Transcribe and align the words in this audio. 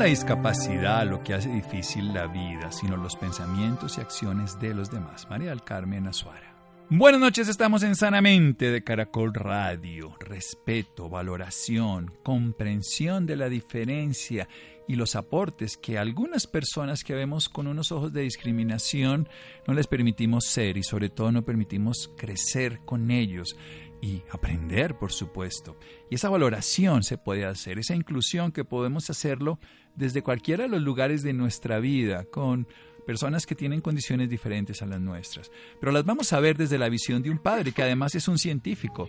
La 0.00 0.06
discapacidad 0.06 1.06
lo 1.06 1.22
que 1.22 1.34
hace 1.34 1.50
difícil 1.50 2.14
la 2.14 2.26
vida, 2.26 2.72
sino 2.72 2.96
los 2.96 3.16
pensamientos 3.16 3.98
y 3.98 4.00
acciones 4.00 4.58
de 4.58 4.72
los 4.72 4.90
demás. 4.90 5.28
María 5.28 5.50
del 5.50 5.62
Carmen 5.62 6.06
Azuara. 6.06 6.56
Buenas 6.88 7.20
noches, 7.20 7.48
estamos 7.48 7.82
en 7.82 7.94
Sanamente 7.94 8.70
de 8.70 8.82
Caracol 8.82 9.34
Radio. 9.34 10.16
Respeto, 10.18 11.10
valoración, 11.10 12.14
comprensión 12.22 13.26
de 13.26 13.36
la 13.36 13.50
diferencia 13.50 14.48
y 14.90 14.96
los 14.96 15.14
aportes 15.14 15.76
que 15.76 15.98
algunas 15.98 16.48
personas 16.48 17.04
que 17.04 17.14
vemos 17.14 17.48
con 17.48 17.68
unos 17.68 17.92
ojos 17.92 18.12
de 18.12 18.22
discriminación 18.22 19.28
no 19.68 19.72
les 19.72 19.86
permitimos 19.86 20.46
ser 20.46 20.76
y 20.76 20.82
sobre 20.82 21.10
todo 21.10 21.30
no 21.30 21.44
permitimos 21.44 22.10
crecer 22.16 22.80
con 22.84 23.12
ellos 23.12 23.56
y 24.02 24.22
aprender, 24.32 24.98
por 24.98 25.12
supuesto. 25.12 25.78
Y 26.10 26.16
esa 26.16 26.28
valoración 26.28 27.04
se 27.04 27.18
puede 27.18 27.44
hacer, 27.44 27.78
esa 27.78 27.94
inclusión 27.94 28.50
que 28.50 28.64
podemos 28.64 29.08
hacerlo 29.10 29.60
desde 29.94 30.22
cualquiera 30.24 30.64
de 30.64 30.70
los 30.70 30.82
lugares 30.82 31.22
de 31.22 31.34
nuestra 31.34 31.78
vida, 31.78 32.24
con 32.24 32.66
personas 33.06 33.46
que 33.46 33.54
tienen 33.54 33.82
condiciones 33.82 34.28
diferentes 34.28 34.82
a 34.82 34.86
las 34.86 35.00
nuestras. 35.00 35.52
Pero 35.78 35.92
las 35.92 36.04
vamos 36.04 36.32
a 36.32 36.40
ver 36.40 36.56
desde 36.56 36.78
la 36.78 36.88
visión 36.88 37.22
de 37.22 37.30
un 37.30 37.38
padre, 37.38 37.70
que 37.70 37.82
además 37.84 38.16
es 38.16 38.26
un 38.26 38.38
científico. 38.38 39.08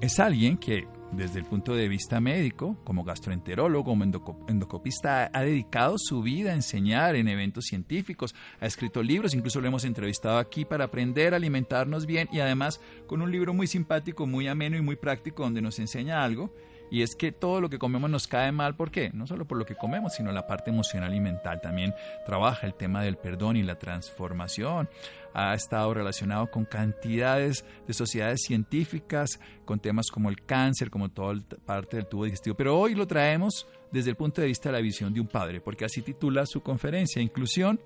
Es 0.00 0.18
alguien 0.18 0.58
que 0.58 0.88
desde 1.12 1.38
el 1.38 1.44
punto 1.44 1.74
de 1.74 1.88
vista 1.88 2.20
médico, 2.20 2.76
como 2.84 3.04
gastroenterólogo, 3.04 3.84
como 3.84 4.04
endocopista, 4.04 5.30
ha 5.32 5.42
dedicado 5.42 5.96
su 5.98 6.22
vida 6.22 6.50
a 6.50 6.54
enseñar 6.54 7.16
en 7.16 7.28
eventos 7.28 7.66
científicos, 7.66 8.34
ha 8.60 8.66
escrito 8.66 9.02
libros, 9.02 9.34
incluso 9.34 9.60
lo 9.60 9.68
hemos 9.68 9.84
entrevistado 9.84 10.38
aquí 10.38 10.64
para 10.64 10.84
aprender 10.84 11.32
a 11.32 11.36
alimentarnos 11.36 12.06
bien 12.06 12.28
y 12.32 12.40
además 12.40 12.80
con 13.06 13.22
un 13.22 13.30
libro 13.30 13.54
muy 13.54 13.66
simpático, 13.66 14.26
muy 14.26 14.48
ameno 14.48 14.76
y 14.76 14.82
muy 14.82 14.96
práctico 14.96 15.42
donde 15.42 15.62
nos 15.62 15.78
enseña 15.78 16.24
algo. 16.24 16.52
Y 16.90 17.02
es 17.02 17.16
que 17.16 17.32
todo 17.32 17.60
lo 17.60 17.68
que 17.68 17.78
comemos 17.78 18.10
nos 18.10 18.26
cae 18.26 18.52
mal, 18.52 18.76
¿por 18.76 18.90
qué? 18.90 19.10
No 19.12 19.26
solo 19.26 19.44
por 19.46 19.58
lo 19.58 19.66
que 19.66 19.74
comemos, 19.74 20.14
sino 20.14 20.32
la 20.32 20.46
parte 20.46 20.70
emocional 20.70 21.14
y 21.14 21.20
mental. 21.20 21.60
También 21.60 21.94
trabaja 22.24 22.66
el 22.66 22.74
tema 22.74 23.02
del 23.02 23.16
perdón 23.16 23.56
y 23.56 23.62
la 23.62 23.78
transformación 23.78 24.88
ha 25.34 25.52
estado 25.54 25.92
relacionado 25.92 26.50
con 26.50 26.64
cantidades 26.64 27.64
de 27.86 27.92
sociedades 27.92 28.40
científicas, 28.46 29.38
con 29.66 29.80
temas 29.80 30.06
como 30.10 30.30
el 30.30 30.42
cáncer, 30.44 30.90
como 30.90 31.10
toda 31.10 31.34
parte 31.66 31.96
del 31.98 32.06
tubo 32.06 32.24
digestivo. 32.24 32.56
Pero 32.56 32.78
hoy 32.78 32.94
lo 32.94 33.06
traemos 33.06 33.66
desde 33.92 34.10
el 34.10 34.16
punto 34.16 34.40
de 34.40 34.46
vista 34.46 34.70
de 34.70 34.74
la 34.74 34.80
visión 34.80 35.12
de 35.12 35.20
un 35.20 35.26
padre, 35.26 35.60
porque 35.60 35.84
así 35.84 36.00
titula 36.00 36.46
su 36.46 36.62
conferencia, 36.62 37.20
Inclusión, 37.20 37.80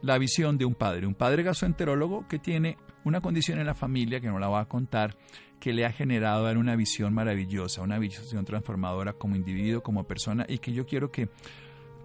la 0.00 0.16
visión 0.16 0.56
de 0.56 0.64
un 0.64 0.74
padre, 0.74 1.06
un 1.06 1.14
padre 1.14 1.42
gastroenterólogo 1.42 2.26
que 2.28 2.38
tiene 2.38 2.78
una 3.04 3.20
condición 3.20 3.58
en 3.58 3.66
la 3.66 3.74
familia 3.74 4.20
que 4.20 4.28
no 4.28 4.38
la 4.38 4.48
va 4.48 4.60
a 4.60 4.68
contar, 4.68 5.16
que 5.60 5.72
le 5.72 5.84
ha 5.84 5.92
generado 5.92 6.44
dar 6.44 6.58
una 6.58 6.76
visión 6.76 7.14
maravillosa, 7.14 7.82
una 7.82 7.98
visión 7.98 8.44
transformadora 8.44 9.12
como 9.12 9.36
individuo, 9.36 9.82
como 9.82 10.04
persona, 10.04 10.44
y 10.48 10.58
que 10.58 10.72
yo 10.72 10.86
quiero 10.86 11.10
que 11.10 11.28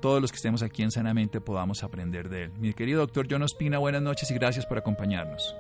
todos 0.02 0.22
los 0.22 0.32
que 0.32 0.36
estemos 0.36 0.64
aquí 0.64 0.84
en 0.84 0.92
Sanamente 0.92 1.40
podamos 1.40 1.84
aprender 1.84 2.30
de 2.30 2.44
él. 2.44 2.52
Mi 2.60 2.74
querido 2.74 3.00
doctor 3.00 3.28
John 3.30 3.44
Ospina, 3.44 3.78
buenas 3.78 4.02
noches 4.02 4.30
y 4.32 4.34
gracias 4.34 4.66
por 4.66 4.78
acompañarnos. 4.78 5.56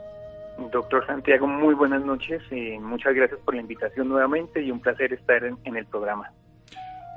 Doctor 0.71 1.05
Santiago, 1.07 1.47
muy 1.47 1.73
buenas 1.73 2.03
noches. 2.03 2.41
y 2.51 2.77
muchas 2.77 3.15
gracias 3.15 3.39
por 3.39 3.55
la 3.55 3.61
invitación 3.61 4.09
nuevamente 4.09 4.61
y 4.61 4.69
un 4.69 4.79
placer 4.79 5.13
estar 5.13 5.43
en, 5.43 5.57
en 5.63 5.77
el 5.77 5.85
programa. 5.85 6.31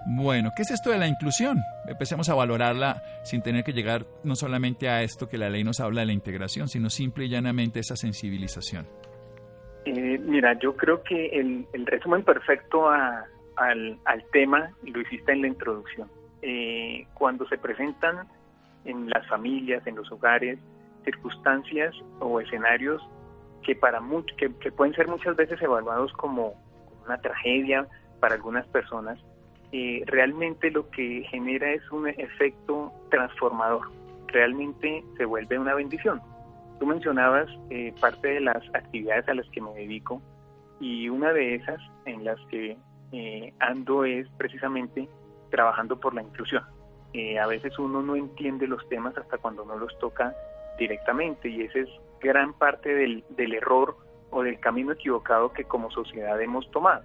Bueno, 0.08 0.52
¿qué 0.54 0.62
es 0.62 0.70
esto 0.70 0.90
de 0.90 0.98
la 0.98 1.08
inclusión? 1.08 1.58
Empecemos 1.88 2.28
a 2.28 2.34
valorarla 2.34 3.02
sin 3.24 3.42
tener 3.42 3.64
que 3.64 3.72
llegar 3.72 4.06
no 4.22 4.36
solamente 4.36 4.88
a 4.88 5.02
esto 5.02 5.28
que 5.28 5.36
la 5.36 5.50
ley 5.50 5.64
nos 5.64 5.80
habla 5.80 6.02
de 6.02 6.06
la 6.06 6.12
integración, 6.12 6.68
sino 6.68 6.90
simple 6.90 7.24
y 7.24 7.28
llanamente 7.28 7.80
esa 7.80 7.96
sensibilización. 7.96 8.86
Eh, 9.86 10.18
mira, 10.18 10.58
yo 10.58 10.76
creo 10.76 11.02
que 11.04 11.26
el, 11.28 11.66
resumen 11.86 12.24
perfecto 12.24 12.88
a, 12.88 13.24
al, 13.56 13.98
tema 14.32 14.70
lo 14.82 15.00
hiciste 15.00 15.32
en 15.32 15.42
la 15.42 15.46
introducción. 15.46 16.10
Eh, 16.42 17.06
cuando 17.14 17.46
se 17.48 17.56
presentan 17.56 18.26
en 18.84 19.08
las 19.08 19.26
familias, 19.28 19.86
en 19.86 19.94
los 19.94 20.10
hogares, 20.10 20.58
circunstancias 21.04 21.94
o 22.18 22.40
escenarios 22.40 23.00
que 23.62 23.76
para 23.76 24.00
que, 24.36 24.50
pueden 24.72 24.94
ser 24.94 25.06
muchas 25.06 25.36
veces 25.36 25.60
evaluados 25.62 26.12
como 26.14 26.54
una 27.04 27.18
tragedia 27.18 27.86
para 28.18 28.34
algunas 28.34 28.66
personas, 28.68 29.18
eh, 29.70 30.02
realmente 30.06 30.70
lo 30.72 30.90
que 30.90 31.24
genera 31.30 31.70
es 31.70 31.82
un 31.92 32.08
efecto 32.08 32.92
transformador. 33.10 33.82
Realmente 34.28 35.04
se 35.16 35.24
vuelve 35.24 35.58
una 35.58 35.74
bendición. 35.74 36.20
Tú 36.78 36.86
mencionabas 36.86 37.48
eh, 37.70 37.94
parte 38.00 38.28
de 38.28 38.40
las 38.40 38.62
actividades 38.74 39.28
a 39.28 39.34
las 39.34 39.48
que 39.50 39.60
me 39.60 39.72
dedico 39.72 40.20
y 40.80 41.08
una 41.08 41.32
de 41.32 41.54
esas 41.54 41.80
en 42.04 42.24
las 42.24 42.38
que 42.50 42.76
ando 43.60 44.04
es 44.04 44.28
precisamente 44.36 45.08
trabajando 45.50 45.98
por 45.98 46.12
la 46.14 46.22
inclusión. 46.22 46.62
Eh, 47.12 47.38
a 47.38 47.46
veces 47.46 47.78
uno 47.78 48.02
no 48.02 48.14
entiende 48.14 48.66
los 48.66 48.86
temas 48.88 49.16
hasta 49.16 49.38
cuando 49.38 49.64
no 49.64 49.76
los 49.78 49.96
toca 49.98 50.34
directamente 50.78 51.48
y 51.48 51.62
ese 51.62 51.80
es 51.80 51.88
gran 52.20 52.52
parte 52.52 52.94
del, 52.94 53.24
del 53.30 53.54
error 53.54 53.96
o 54.30 54.42
del 54.42 54.60
camino 54.60 54.92
equivocado 54.92 55.52
que 55.52 55.64
como 55.64 55.90
sociedad 55.90 56.40
hemos 56.40 56.70
tomado. 56.70 57.04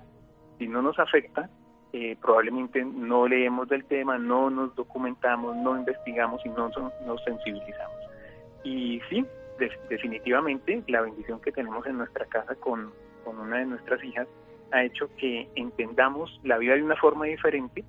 Si 0.57 0.67
no 0.67 0.81
nos 0.81 0.99
afecta, 0.99 1.49
eh, 1.93 2.17
probablemente 2.21 2.83
no 2.83 3.27
leemos 3.27 3.69
del 3.69 3.85
tema, 3.85 4.17
no 4.17 4.49
nos 4.49 4.75
documentamos, 4.75 5.55
no 5.55 5.77
investigamos 5.77 6.41
y 6.45 6.49
no 6.49 6.69
nos 7.05 7.23
sensibilizamos. 7.23 7.97
Y 8.63 9.01
sí, 9.09 9.25
definitivamente 9.89 10.83
la 10.87 11.01
bendición 11.01 11.39
que 11.41 11.51
tenemos 11.51 11.85
en 11.85 11.97
nuestra 11.97 12.25
casa 12.25 12.55
con, 12.55 12.91
con 13.23 13.39
una 13.39 13.59
de 13.59 13.65
nuestras 13.65 14.03
hijas 14.03 14.27
ha 14.71 14.83
hecho 14.83 15.09
que 15.17 15.49
entendamos 15.55 16.39
la 16.43 16.57
vida 16.57 16.75
de 16.75 16.83
una 16.83 16.95
forma 16.95 17.25
diferente 17.25 17.83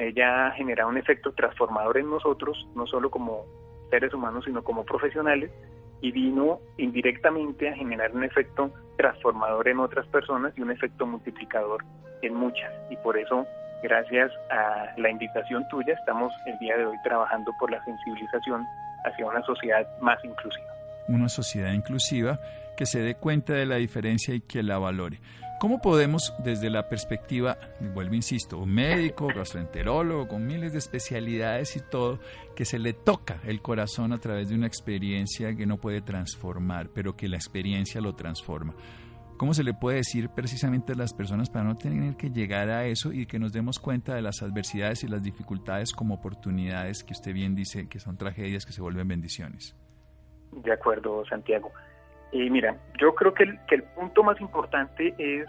ella 0.00 0.46
ha 0.46 0.50
generado 0.52 0.88
un 0.88 0.96
efecto 0.96 1.32
transformador 1.32 1.98
en 1.98 2.08
nosotros, 2.08 2.66
no 2.74 2.86
solo 2.86 3.10
como 3.10 3.44
seres 3.90 4.14
humanos, 4.14 4.44
sino 4.46 4.62
como 4.64 4.84
profesionales, 4.84 5.50
y 6.00 6.10
vino 6.12 6.60
indirectamente 6.78 7.68
a 7.68 7.74
generar 7.74 8.12
un 8.12 8.24
efecto 8.24 8.70
transformador 8.96 9.68
en 9.68 9.80
otras 9.80 10.06
personas 10.06 10.56
y 10.56 10.62
un 10.62 10.70
efecto 10.70 11.06
multiplicador 11.06 11.84
en 12.22 12.34
muchas. 12.34 12.72
Y 12.88 12.96
por 12.96 13.18
eso, 13.18 13.46
gracias 13.82 14.32
a 14.50 14.94
la 14.96 15.10
invitación 15.10 15.68
tuya, 15.68 15.92
estamos 15.92 16.32
el 16.46 16.58
día 16.60 16.78
de 16.78 16.86
hoy 16.86 16.96
trabajando 17.04 17.52
por 17.58 17.70
la 17.70 17.84
sensibilización 17.84 18.64
hacia 19.04 19.26
una 19.26 19.42
sociedad 19.42 19.86
más 20.00 20.24
inclusiva. 20.24 20.79
Una 21.10 21.28
sociedad 21.28 21.72
inclusiva 21.72 22.40
que 22.76 22.86
se 22.86 23.00
dé 23.00 23.16
cuenta 23.16 23.52
de 23.52 23.66
la 23.66 23.76
diferencia 23.76 24.32
y 24.32 24.40
que 24.40 24.62
la 24.62 24.78
valore. 24.78 25.20
¿Cómo 25.58 25.82
podemos, 25.82 26.32
desde 26.42 26.70
la 26.70 26.88
perspectiva, 26.88 27.58
vuelvo 27.92 28.14
insisto, 28.14 28.58
un 28.58 28.72
médico, 28.72 29.26
gastroenterólogo, 29.26 30.28
con 30.28 30.46
miles 30.46 30.72
de 30.72 30.78
especialidades 30.78 31.76
y 31.76 31.80
todo, 31.80 32.20
que 32.56 32.64
se 32.64 32.78
le 32.78 32.94
toca 32.94 33.40
el 33.44 33.60
corazón 33.60 34.12
a 34.14 34.18
través 34.18 34.48
de 34.48 34.54
una 34.54 34.68
experiencia 34.68 35.54
que 35.54 35.66
no 35.66 35.78
puede 35.78 36.00
transformar, 36.00 36.88
pero 36.94 37.16
que 37.16 37.28
la 37.28 37.36
experiencia 37.36 38.00
lo 38.00 38.14
transforma? 38.14 38.74
¿Cómo 39.36 39.52
se 39.52 39.64
le 39.64 39.74
puede 39.74 39.98
decir 39.98 40.28
precisamente 40.28 40.92
a 40.92 40.96
las 40.96 41.12
personas 41.12 41.50
para 41.50 41.64
no 41.64 41.76
tener 41.76 42.16
que 42.16 42.30
llegar 42.30 42.70
a 42.70 42.86
eso 42.86 43.12
y 43.12 43.26
que 43.26 43.38
nos 43.38 43.52
demos 43.52 43.78
cuenta 43.78 44.14
de 44.14 44.22
las 44.22 44.42
adversidades 44.42 45.02
y 45.02 45.08
las 45.08 45.22
dificultades 45.22 45.92
como 45.92 46.14
oportunidades 46.14 47.02
que 47.02 47.12
usted 47.14 47.34
bien 47.34 47.54
dice 47.54 47.88
que 47.88 47.98
son 47.98 48.16
tragedias 48.16 48.64
que 48.64 48.72
se 48.72 48.80
vuelven 48.80 49.08
bendiciones? 49.08 49.74
De 50.52 50.72
acuerdo, 50.72 51.24
Santiago. 51.26 51.70
Y 52.32 52.50
mira, 52.50 52.76
yo 52.98 53.14
creo 53.14 53.34
que 53.34 53.44
el, 53.44 53.82
punto 53.94 54.22
más 54.22 54.40
importante 54.40 55.14
es, 55.18 55.46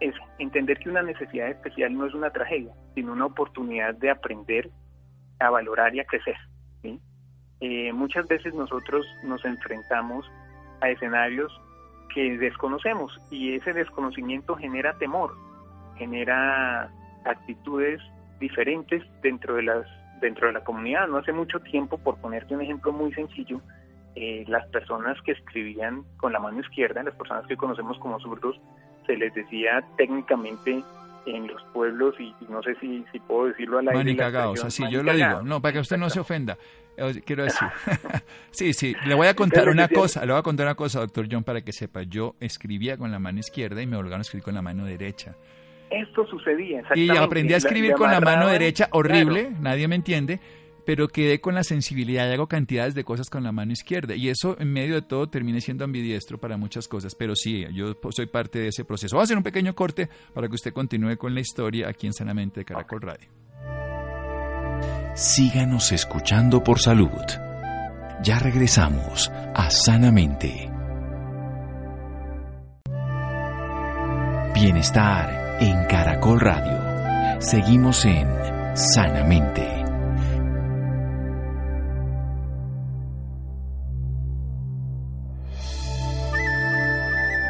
es 0.00 0.14
entender 0.38 0.78
que 0.78 0.90
una 0.90 1.02
necesidad 1.02 1.48
especial 1.48 1.96
no 1.96 2.06
es 2.06 2.14
una 2.14 2.30
tragedia, 2.30 2.72
sino 2.94 3.12
una 3.12 3.26
oportunidad 3.26 3.94
de 3.94 4.10
aprender 4.10 4.70
a 5.40 5.50
valorar 5.50 5.94
y 5.94 6.00
a 6.00 6.04
crecer. 6.04 6.36
Eh, 7.60 7.92
muchas 7.92 8.26
veces 8.26 8.52
nosotros 8.52 9.06
nos 9.22 9.42
enfrentamos 9.44 10.30
a 10.80 10.90
escenarios 10.90 11.50
que 12.12 12.36
desconocemos 12.36 13.18
y 13.30 13.54
ese 13.54 13.72
desconocimiento 13.72 14.56
genera 14.56 14.98
temor, 14.98 15.34
genera 15.96 16.90
actitudes 17.24 18.02
diferentes 18.38 19.02
dentro 19.22 19.54
de 19.54 19.62
las 19.62 19.86
dentro 20.20 20.48
de 20.48 20.54
la 20.54 20.64
comunidad. 20.64 21.08
No 21.08 21.18
hace 21.18 21.32
mucho 21.32 21.60
tiempo, 21.60 21.96
por 21.98 22.16
ponerte 22.18 22.54
un 22.54 22.60
ejemplo 22.60 22.92
muy 22.92 23.12
sencillo, 23.12 23.60
eh, 24.16 24.44
las 24.48 24.66
personas 24.68 25.20
que 25.22 25.32
escribían 25.32 26.04
con 26.18 26.32
la 26.32 26.38
mano 26.38 26.60
izquierda, 26.60 27.02
las 27.02 27.14
personas 27.14 27.46
que 27.46 27.56
conocemos 27.56 27.98
como 27.98 28.20
zurdos, 28.20 28.60
se 29.06 29.16
les 29.16 29.34
decía 29.34 29.84
técnicamente 29.96 30.82
en 31.26 31.46
los 31.46 31.62
pueblos 31.72 32.14
y, 32.18 32.34
no 32.48 32.62
sé 32.62 32.74
si, 32.80 33.04
si 33.12 33.18
puedo 33.20 33.46
decirlo 33.46 33.78
al 33.78 33.88
aire. 33.88 33.98
Manicagados, 33.98 34.64
así 34.64 34.84
yo 34.90 35.02
lo 35.02 35.12
digo. 35.12 35.42
No, 35.42 35.60
para 35.60 35.72
que 35.72 35.78
usted 35.80 35.96
no 35.96 36.10
se 36.10 36.20
ofenda. 36.20 36.56
Eh, 36.96 37.22
quiero 37.24 37.44
decir, 37.44 37.68
sí, 38.50 38.72
sí, 38.72 38.94
le 39.06 39.14
voy 39.14 39.26
a 39.26 39.34
contar 39.34 39.68
una 39.68 39.88
cosa, 39.88 40.24
le 40.24 40.32
voy 40.32 40.40
a 40.40 40.42
contar 40.42 40.66
una 40.66 40.74
cosa, 40.74 41.00
doctor 41.00 41.26
John, 41.30 41.44
para 41.44 41.62
que 41.62 41.72
sepa. 41.72 42.02
Yo 42.02 42.36
escribía 42.40 42.96
con 42.96 43.10
la 43.10 43.18
mano 43.18 43.40
izquierda 43.40 43.82
y 43.82 43.86
me 43.86 43.96
obligaron 43.96 44.20
a 44.20 44.22
escribir 44.22 44.44
con 44.44 44.54
la 44.54 44.62
mano 44.62 44.84
derecha. 44.84 45.34
Esto 45.90 46.26
sucedía, 46.26 46.82
Y 46.94 47.10
aprendí 47.10 47.54
a 47.54 47.58
escribir 47.58 47.92
con 47.92 48.10
la 48.10 48.20
mano 48.20 48.48
derecha, 48.48 48.88
horrible, 48.90 49.50
nadie 49.60 49.86
me 49.86 49.94
entiende, 49.94 50.40
pero 50.84 51.08
quedé 51.08 51.40
con 51.40 51.54
la 51.54 51.64
sensibilidad 51.64 52.28
y 52.28 52.32
hago 52.32 52.46
cantidades 52.46 52.94
de 52.94 53.04
cosas 53.04 53.30
con 53.30 53.42
la 53.42 53.52
mano 53.52 53.72
izquierda. 53.72 54.14
Y 54.14 54.28
eso, 54.28 54.56
en 54.58 54.72
medio 54.72 54.94
de 54.94 55.02
todo, 55.02 55.28
termina 55.28 55.60
siendo 55.60 55.84
ambidiestro 55.84 56.38
para 56.38 56.56
muchas 56.56 56.88
cosas. 56.88 57.14
Pero 57.14 57.34
sí, 57.34 57.64
yo 57.72 57.96
soy 58.10 58.26
parte 58.26 58.58
de 58.58 58.68
ese 58.68 58.84
proceso. 58.84 59.16
Voy 59.16 59.22
a 59.22 59.24
hacer 59.24 59.36
un 59.36 59.42
pequeño 59.42 59.74
corte 59.74 60.08
para 60.32 60.48
que 60.48 60.54
usted 60.54 60.72
continúe 60.72 61.16
con 61.16 61.34
la 61.34 61.40
historia 61.40 61.88
aquí 61.88 62.06
en 62.06 62.12
Sanamente 62.12 62.60
de 62.60 62.64
Caracol 62.64 63.00
Radio. 63.00 63.28
Síganos 65.14 65.92
escuchando 65.92 66.62
por 66.62 66.80
salud. 66.80 67.08
Ya 68.22 68.38
regresamos 68.38 69.30
a 69.54 69.70
Sanamente. 69.70 70.70
Bienestar 74.54 75.58
en 75.60 75.84
Caracol 75.86 76.40
Radio. 76.40 77.40
Seguimos 77.40 78.04
en 78.06 78.26
Sanamente. 78.74 79.83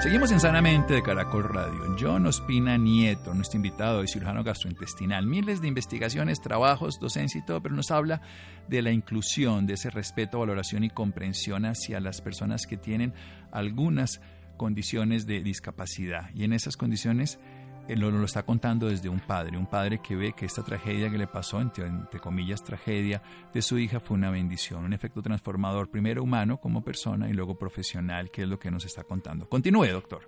Seguimos 0.05 0.31
en 0.33 0.39
Sanamente 0.39 0.93
de 0.93 1.03
Caracol 1.03 1.45
Radio. 1.45 1.97
John 1.99 2.27
Ospina 2.27 2.77
Nieto, 2.77 3.33
nuestro 3.33 3.57
invitado 3.57 4.03
de 4.03 4.07
cirujano 4.07 4.45
gastrointestinal. 4.45 5.27
Miles 5.27 5.63
de 5.63 5.69
investigaciones, 5.69 6.43
trabajos, 6.43 7.01
docencia 7.01 7.39
y 7.39 7.43
todo, 7.43 7.63
pero 7.63 7.75
nos 7.75 7.91
habla 7.91 8.21
de 8.69 8.83
la 8.83 8.91
inclusión, 8.91 9.67
de 9.67 9.73
ese 9.73 9.89
respeto, 9.89 10.41
valoración 10.41 10.85
y 10.85 10.91
comprensión 10.91 11.65
hacia 11.65 12.01
las 12.01 12.21
personas 12.21 12.67
que 12.67 12.77
tienen 12.77 13.15
algunas 13.51 14.21
condiciones 14.59 15.27
de 15.27 15.43
discapacidad. 15.43 16.29
Y 16.35 16.45
en 16.45 16.53
esas 16.53 16.77
condiciones 16.77 17.41
él 17.89 18.01
lo, 18.01 18.11
lo, 18.11 18.25
está 18.25 18.45
contando 18.45 18.89
desde 18.89 19.09
un 19.09 19.21
padre, 19.21 19.59
un 19.59 19.67
padre 19.67 20.01
que 20.03 20.17
ve 20.17 20.33
que 20.33 20.47
esta 20.47 20.63
tragedia 20.63 21.11
que 21.11 21.19
le 21.19 21.27
pasó, 21.27 21.61
entre, 21.61 21.89
comillas 22.21 22.63
tragedia, 22.63 23.23
de 23.53 23.63
su 23.63 23.79
hija 23.79 24.01
fue 24.01 24.17
una 24.17 24.31
bendición, 24.31 24.85
un 24.85 24.93
efecto 24.93 25.23
transformador, 25.23 25.91
primero 25.91 26.23
humano 26.23 26.59
como 26.59 26.83
persona 26.83 27.29
y 27.29 27.33
luego 27.33 27.59
profesional, 27.59 28.31
que 28.31 28.43
es 28.43 28.49
lo 28.49 28.59
que 28.59 28.71
nos 28.71 28.85
está 28.85 29.05
contando. 29.05 29.49
Continúe, 29.49 29.87
doctor. 29.89 30.23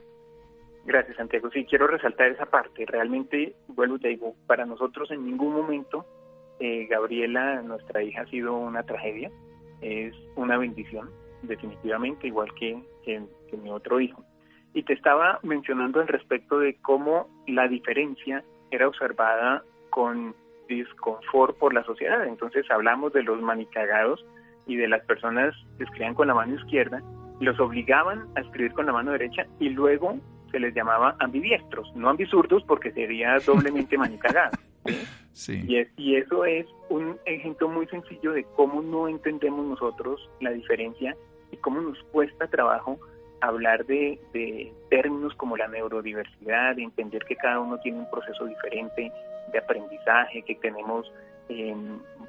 Gracias, 0.84 1.16
Santiago. 1.16 1.50
Sí, 1.50 1.64
quiero 1.64 1.86
resaltar 1.86 2.28
esa 2.28 2.46
parte. 2.46 2.84
Realmente, 2.86 3.56
vuelvo 3.68 3.96
y 3.96 4.00
te 4.00 4.08
digo, 4.08 4.36
para 4.46 4.66
nosotros 4.66 5.10
en 5.10 5.24
ningún 5.24 5.52
momento 5.52 6.06
eh, 6.60 6.86
Gabriela, 6.86 7.60
nuestra 7.62 8.02
hija, 8.02 8.22
ha 8.22 8.26
sido 8.26 8.56
una 8.56 8.82
tragedia. 8.84 9.30
Es 9.80 10.14
una 10.36 10.56
bendición, 10.58 11.10
definitivamente, 11.42 12.28
igual 12.28 12.54
que 12.54 12.82
mi 13.56 13.70
otro 13.70 14.00
hijo. 14.00 14.24
Y 14.76 14.82
te 14.82 14.92
estaba 14.92 15.40
mencionando 15.42 16.02
al 16.02 16.06
respecto 16.06 16.58
de 16.58 16.76
cómo 16.82 17.30
la 17.46 17.66
diferencia 17.66 18.44
era 18.70 18.86
observada 18.86 19.62
con 19.88 20.34
disconfort 20.68 21.56
por 21.56 21.72
la 21.72 21.82
sociedad. 21.84 22.26
Entonces 22.26 22.70
hablamos 22.70 23.14
de 23.14 23.22
los 23.22 23.40
manicagados 23.40 24.22
y 24.66 24.76
de 24.76 24.86
las 24.86 25.02
personas 25.06 25.54
que 25.78 25.84
escribían 25.84 26.12
con 26.12 26.28
la 26.28 26.34
mano 26.34 26.56
izquierda, 26.56 27.02
los 27.40 27.58
obligaban 27.58 28.26
a 28.34 28.40
escribir 28.40 28.74
con 28.74 28.84
la 28.84 28.92
mano 28.92 29.12
derecha 29.12 29.46
y 29.60 29.70
luego 29.70 30.18
se 30.50 30.60
les 30.60 30.74
llamaba 30.74 31.16
ambidiestros, 31.20 31.90
no 31.96 32.10
ambizurdos 32.10 32.62
porque 32.64 32.92
sería 32.92 33.38
doblemente 33.46 33.96
manicagado. 33.96 34.58
¿sí? 35.32 35.64
Y, 35.66 35.86
y 35.96 36.16
eso 36.16 36.44
es 36.44 36.66
un 36.90 37.16
ejemplo 37.24 37.70
muy 37.70 37.86
sencillo 37.86 38.32
de 38.32 38.44
cómo 38.56 38.82
no 38.82 39.08
entendemos 39.08 39.64
nosotros 39.64 40.28
la 40.42 40.50
diferencia 40.50 41.16
y 41.50 41.56
cómo 41.56 41.80
nos 41.80 41.98
cuesta 42.12 42.46
trabajo 42.48 42.98
hablar 43.40 43.84
de, 43.86 44.18
términos 44.90 45.34
como 45.34 45.56
la 45.56 45.68
neurodiversidad, 45.68 46.76
de 46.76 46.82
entender 46.82 47.24
que 47.24 47.36
cada 47.36 47.60
uno 47.60 47.78
tiene 47.78 47.98
un 47.98 48.10
proceso 48.10 48.46
diferente 48.46 49.12
de 49.52 49.58
aprendizaje, 49.58 50.42
que 50.42 50.54
tenemos 50.56 51.10
eh, 51.48 51.74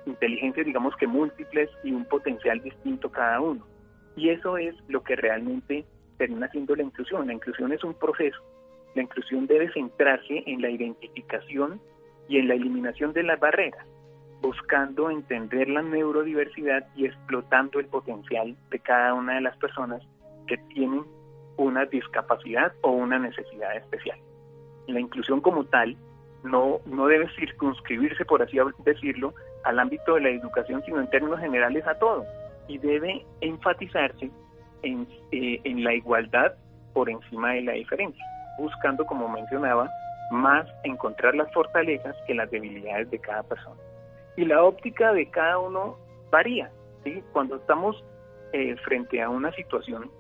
inteligencias, 0.06 0.66
digamos 0.66 0.96
que 0.98 1.08
múltiples 1.08 1.70
y 1.84 1.92
un 1.92 2.06
potencial 2.06 2.62
distinto 2.62 3.12
cada 3.12 3.40
uno. 3.42 3.66
Y 4.16 4.30
eso 4.30 4.58
es 4.58 4.76
lo 4.88 5.04
que 5.04 5.16
realmente 5.16 5.86
termina 6.18 6.50
siendo 6.50 6.76
la 6.76 6.84
inclusión. 6.84 7.28
La 7.28 7.34
inclusión 7.34 7.72
es 7.72 7.84
un 7.84 7.94
proceso. 7.94 8.40
La 8.96 9.04
inclusión 9.04 9.46
debe 9.46 9.72
centrarse 9.74 10.44
en 10.48 10.62
la 10.62 10.70
identificación 10.70 11.80
y 12.28 12.40
en 12.40 12.48
la 12.48 12.56
eliminación 12.56 13.14
de 13.14 13.24
las 13.24 13.40
barreras, 13.40 13.86
buscando 14.42 15.10
entender 15.12 15.70
la 15.70 15.84
neurodiversidad 15.84 16.88
y 16.96 17.06
explotando 17.06 17.80
el 17.80 17.86
potencial 17.86 18.56
de 18.72 18.80
cada 18.80 19.14
una 19.14 19.36
de 19.36 19.42
las 19.42 19.56
personas 19.58 20.02
que 20.48 20.58
tienen 20.58 21.04
una 21.58 21.86
discapacidad 21.86 22.74
o 22.82 22.92
una 22.92 23.20
necesidad 23.20 23.76
especial. 23.76 24.18
La 24.88 25.00
inclusión 25.00 25.42
como 25.42 25.66
tal 25.66 25.98
no, 26.44 26.80
no 26.86 27.08
debe 27.08 27.28
circunscribirse, 27.36 28.26
por 28.26 28.42
así 28.42 28.58
decirlo, 28.84 29.34
al 29.64 29.80
ámbito 29.80 30.16
de 30.16 30.22
la 30.22 30.30
educación, 30.30 30.82
sino 30.86 31.00
en 31.00 31.10
términos 31.10 31.40
generales 31.40 31.86
a 31.88 31.98
todo. 32.00 32.26
Y 32.68 32.78
debe 32.78 33.26
enfatizarse 33.42 34.30
en, 34.84 35.08
eh, 35.32 35.60
en 35.64 35.84
la 35.84 35.94
igualdad 35.94 36.54
por 36.94 37.10
encima 37.10 37.54
de 37.54 37.62
la 37.64 37.74
diferencia, 37.74 38.24
buscando, 38.58 39.06
como 39.06 39.28
mencionaba, 39.28 39.90
más 40.32 40.68
encontrar 40.84 41.36
las 41.36 41.52
fortalezas 41.54 42.16
que 42.26 42.34
las 42.34 42.50
debilidades 42.52 43.10
de 43.12 43.20
cada 43.20 43.44
persona. 43.44 43.82
Y 44.36 44.46
la 44.46 44.64
óptica 44.64 45.14
de 45.14 45.30
cada 45.30 45.60
uno 45.60 45.98
varía. 46.30 46.72
¿sí? 47.04 47.24
Cuando 47.34 47.56
estamos 47.56 48.04
eh, 48.54 48.76
frente 48.84 49.22
a 49.22 49.30
una 49.30 49.52
situación 49.54 50.12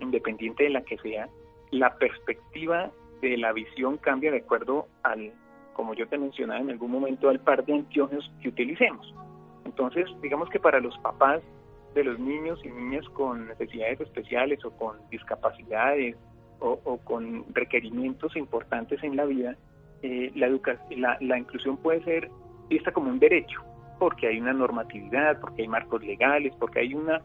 independiente 0.00 0.64
de 0.64 0.70
la 0.70 0.82
que 0.82 0.98
sea, 0.98 1.28
la 1.70 1.94
perspectiva 1.96 2.90
de 3.20 3.36
la 3.36 3.52
visión 3.52 3.96
cambia 3.98 4.30
de 4.30 4.38
acuerdo 4.38 4.86
al, 5.02 5.32
como 5.72 5.94
yo 5.94 6.08
te 6.08 6.18
mencionaba 6.18 6.60
en 6.60 6.70
algún 6.70 6.90
momento, 6.90 7.28
al 7.28 7.40
par 7.40 7.64
de 7.64 7.74
anteojos 7.74 8.30
que 8.42 8.48
utilicemos. 8.48 9.14
Entonces, 9.64 10.06
digamos 10.22 10.48
que 10.50 10.60
para 10.60 10.80
los 10.80 10.96
papás 10.98 11.42
de 11.94 12.04
los 12.04 12.18
niños 12.18 12.60
y 12.64 12.68
niñas 12.68 13.08
con 13.10 13.48
necesidades 13.48 14.00
especiales 14.00 14.64
o 14.64 14.70
con 14.70 14.96
discapacidades 15.10 16.16
o, 16.60 16.98
con 17.04 17.44
requerimientos 17.54 18.36
importantes 18.36 19.02
en 19.02 19.16
la 19.16 19.24
vida, 19.24 19.56
eh, 20.02 20.32
la, 20.34 20.48
la, 20.96 21.16
la 21.20 21.38
inclusión 21.38 21.76
puede 21.76 22.02
ser 22.02 22.30
vista 22.68 22.92
como 22.92 23.10
un 23.10 23.18
derecho, 23.18 23.62
porque 23.98 24.28
hay 24.28 24.40
una 24.40 24.52
normatividad, 24.52 25.40
porque 25.40 25.62
hay 25.62 25.68
marcos 25.68 26.02
legales, 26.02 26.54
porque 26.58 26.80
hay 26.80 26.94
una 26.94 27.22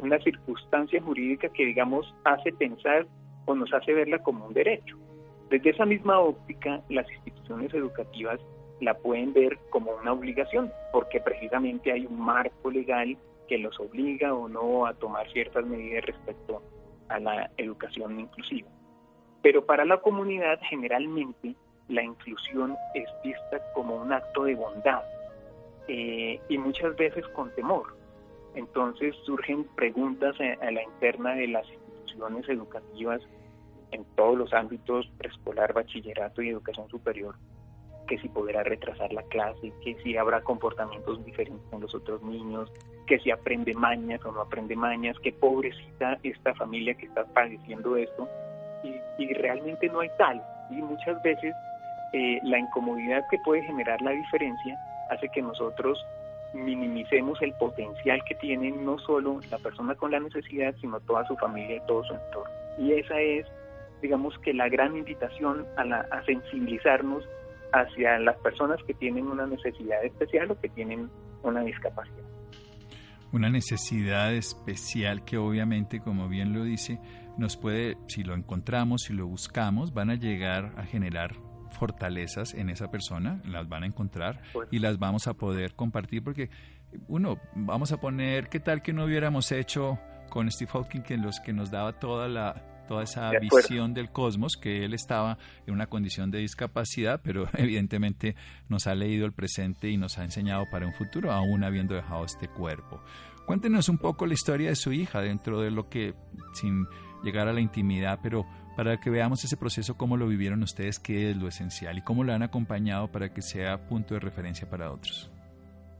una 0.00 0.18
circunstancia 0.20 1.00
jurídica 1.02 1.48
que, 1.48 1.66
digamos, 1.66 2.14
hace 2.24 2.52
pensar 2.52 3.06
o 3.44 3.54
nos 3.54 3.72
hace 3.72 3.92
verla 3.92 4.18
como 4.20 4.46
un 4.46 4.54
derecho. 4.54 4.96
Desde 5.50 5.70
esa 5.70 5.84
misma 5.84 6.18
óptica, 6.18 6.80
las 6.88 7.10
instituciones 7.10 7.74
educativas 7.74 8.40
la 8.80 8.94
pueden 8.94 9.32
ver 9.32 9.58
como 9.70 9.92
una 9.92 10.12
obligación, 10.12 10.72
porque 10.92 11.20
precisamente 11.20 11.92
hay 11.92 12.06
un 12.06 12.20
marco 12.20 12.70
legal 12.70 13.16
que 13.48 13.58
los 13.58 13.78
obliga 13.78 14.34
o 14.34 14.48
no 14.48 14.86
a 14.86 14.94
tomar 14.94 15.30
ciertas 15.30 15.64
medidas 15.66 16.06
respecto 16.06 16.62
a 17.08 17.18
la 17.18 17.50
educación 17.58 18.18
inclusiva. 18.18 18.68
Pero 19.42 19.66
para 19.66 19.84
la 19.84 19.98
comunidad 19.98 20.58
generalmente 20.68 21.54
la 21.88 22.02
inclusión 22.02 22.76
es 22.94 23.08
vista 23.22 23.60
como 23.74 23.96
un 23.96 24.12
acto 24.12 24.44
de 24.44 24.54
bondad 24.54 25.02
eh, 25.88 26.40
y 26.48 26.58
muchas 26.58 26.96
veces 26.96 27.26
con 27.28 27.54
temor. 27.54 28.01
Entonces 28.54 29.14
surgen 29.24 29.64
preguntas 29.76 30.36
a 30.40 30.70
la 30.70 30.82
interna 30.82 31.34
de 31.34 31.48
las 31.48 31.66
instituciones 31.68 32.48
educativas 32.48 33.22
en 33.92 34.04
todos 34.16 34.36
los 34.36 34.52
ámbitos, 34.52 35.10
preescolar, 35.18 35.72
bachillerato 35.72 36.42
y 36.42 36.48
educación 36.48 36.88
superior, 36.88 37.34
que 38.08 38.18
si 38.18 38.28
podrá 38.28 38.62
retrasar 38.62 39.12
la 39.12 39.22
clase, 39.24 39.72
que 39.82 39.94
si 40.02 40.16
habrá 40.16 40.42
comportamientos 40.42 41.24
diferentes 41.24 41.62
con 41.70 41.80
los 41.80 41.94
otros 41.94 42.22
niños, 42.22 42.70
que 43.06 43.18
si 43.20 43.30
aprende 43.30 43.74
mañas 43.74 44.24
o 44.24 44.32
no 44.32 44.40
aprende 44.40 44.76
mañas, 44.76 45.18
que 45.20 45.32
pobrecita 45.32 46.18
esta 46.22 46.54
familia 46.54 46.94
que 46.94 47.06
está 47.06 47.24
padeciendo 47.24 47.96
esto, 47.96 48.28
y, 49.18 49.32
realmente 49.34 49.88
no 49.88 50.00
hay 50.00 50.10
tal. 50.18 50.42
Y 50.70 50.74
muchas 50.74 51.22
veces 51.22 51.54
eh, 52.12 52.40
la 52.42 52.58
incomodidad 52.58 53.22
que 53.30 53.38
puede 53.44 53.62
generar 53.62 54.00
la 54.02 54.10
diferencia 54.10 54.76
hace 55.10 55.28
que 55.28 55.42
nosotros 55.42 56.04
minimicemos 56.54 57.40
el 57.42 57.52
potencial 57.54 58.20
que 58.28 58.34
tiene 58.36 58.70
no 58.70 58.98
solo 58.98 59.40
la 59.50 59.58
persona 59.58 59.94
con 59.94 60.10
la 60.10 60.20
necesidad, 60.20 60.74
sino 60.80 61.00
toda 61.00 61.26
su 61.26 61.36
familia 61.36 61.76
y 61.76 61.86
todo 61.86 62.04
su 62.04 62.14
entorno. 62.14 62.54
Y 62.78 62.92
esa 62.92 63.20
es, 63.20 63.46
digamos 64.00 64.38
que 64.38 64.52
la 64.52 64.68
gran 64.68 64.96
invitación 64.96 65.66
a, 65.76 65.82
a 65.82 66.24
sensibilizarnos 66.24 67.24
hacia 67.72 68.18
las 68.18 68.36
personas 68.38 68.78
que 68.86 68.94
tienen 68.94 69.26
una 69.26 69.46
necesidad 69.46 70.04
especial 70.04 70.50
o 70.50 70.60
que 70.60 70.68
tienen 70.68 71.08
una 71.42 71.62
discapacidad. 71.62 72.24
Una 73.32 73.48
necesidad 73.48 74.34
especial 74.34 75.24
que 75.24 75.38
obviamente, 75.38 76.00
como 76.00 76.28
bien 76.28 76.52
lo 76.52 76.64
dice, 76.64 76.98
nos 77.38 77.56
puede, 77.56 77.96
si 78.06 78.24
lo 78.24 78.34
encontramos, 78.34 79.02
si 79.06 79.14
lo 79.14 79.26
buscamos, 79.26 79.94
van 79.94 80.10
a 80.10 80.16
llegar 80.16 80.74
a 80.76 80.84
generar 80.84 81.32
fortalezas 81.72 82.54
en 82.54 82.70
esa 82.70 82.90
persona, 82.90 83.40
las 83.44 83.68
van 83.68 83.82
a 83.82 83.86
encontrar 83.86 84.40
Pues 84.52 84.68
y 84.70 84.78
las 84.78 84.98
vamos 84.98 85.26
a 85.26 85.34
poder 85.34 85.74
compartir 85.74 86.22
porque 86.22 86.50
uno, 87.08 87.38
vamos 87.54 87.92
a 87.92 87.98
poner, 87.98 88.48
¿qué 88.48 88.60
tal 88.60 88.82
que 88.82 88.92
no 88.92 89.04
hubiéramos 89.04 89.50
hecho 89.52 89.98
con 90.30 90.50
Steve 90.50 90.70
Hawking 90.72 91.02
que 91.02 91.16
los 91.16 91.40
que 91.40 91.52
nos 91.52 91.70
daba 91.70 91.98
toda 91.98 92.28
la 92.28 92.68
toda 92.86 93.04
esa 93.04 93.30
De 93.30 93.38
visión 93.38 93.94
del 93.94 94.10
cosmos, 94.10 94.56
que 94.60 94.84
él 94.84 94.92
estaba 94.92 95.38
en 95.66 95.74
una 95.74 95.86
condición 95.86 96.30
de 96.30 96.38
discapacidad, 96.38 97.20
pero 97.22 97.46
evidentemente 97.56 98.34
nos 98.68 98.86
ha 98.86 98.94
leído 98.94 99.24
el 99.24 99.32
presente 99.32 99.88
y 99.88 99.96
nos 99.96 100.18
ha 100.18 100.24
enseñado 100.24 100.68
para 100.70 100.86
un 100.86 100.92
futuro, 100.92 101.32
aún 101.32 101.64
habiendo 101.64 101.94
dejado 101.94 102.24
este 102.24 102.48
cuerpo. 102.48 103.00
Cuéntenos 103.46 103.88
un 103.88 103.98
poco 103.98 104.26
la 104.26 104.34
historia 104.34 104.68
de 104.68 104.76
su 104.76 104.92
hija 104.92 105.20
dentro 105.20 105.60
de 105.60 105.70
lo 105.70 105.88
que, 105.88 106.14
sin 106.54 106.86
llegar 107.22 107.48
a 107.48 107.52
la 107.52 107.60
intimidad, 107.60 108.20
pero 108.22 108.44
para 108.82 108.96
que 108.96 109.10
veamos 109.10 109.44
ese 109.44 109.56
proceso, 109.56 109.96
cómo 109.96 110.16
lo 110.16 110.26
vivieron 110.26 110.60
ustedes, 110.64 110.98
qué 110.98 111.30
es 111.30 111.36
lo 111.36 111.46
esencial 111.46 111.98
y 111.98 112.02
cómo 112.02 112.24
lo 112.24 112.32
han 112.32 112.42
acompañado 112.42 113.06
para 113.12 113.32
que 113.32 113.40
sea 113.40 113.86
punto 113.86 114.14
de 114.14 114.18
referencia 114.18 114.68
para 114.68 114.90
otros. 114.90 115.30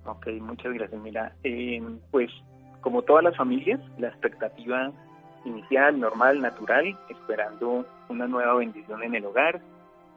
Ok, 0.04 0.26
muchas 0.40 0.74
gracias. 0.74 1.00
Mira, 1.00 1.32
eh, 1.44 1.80
pues 2.10 2.28
como 2.80 3.02
todas 3.02 3.22
las 3.22 3.36
familias, 3.36 3.78
la 3.98 4.08
expectativa 4.08 4.90
inicial, 5.44 6.00
normal, 6.00 6.40
natural, 6.40 6.98
esperando 7.08 7.86
una 8.08 8.26
nueva 8.26 8.54
bendición 8.54 9.04
en 9.04 9.14
el 9.14 9.26
hogar, 9.26 9.60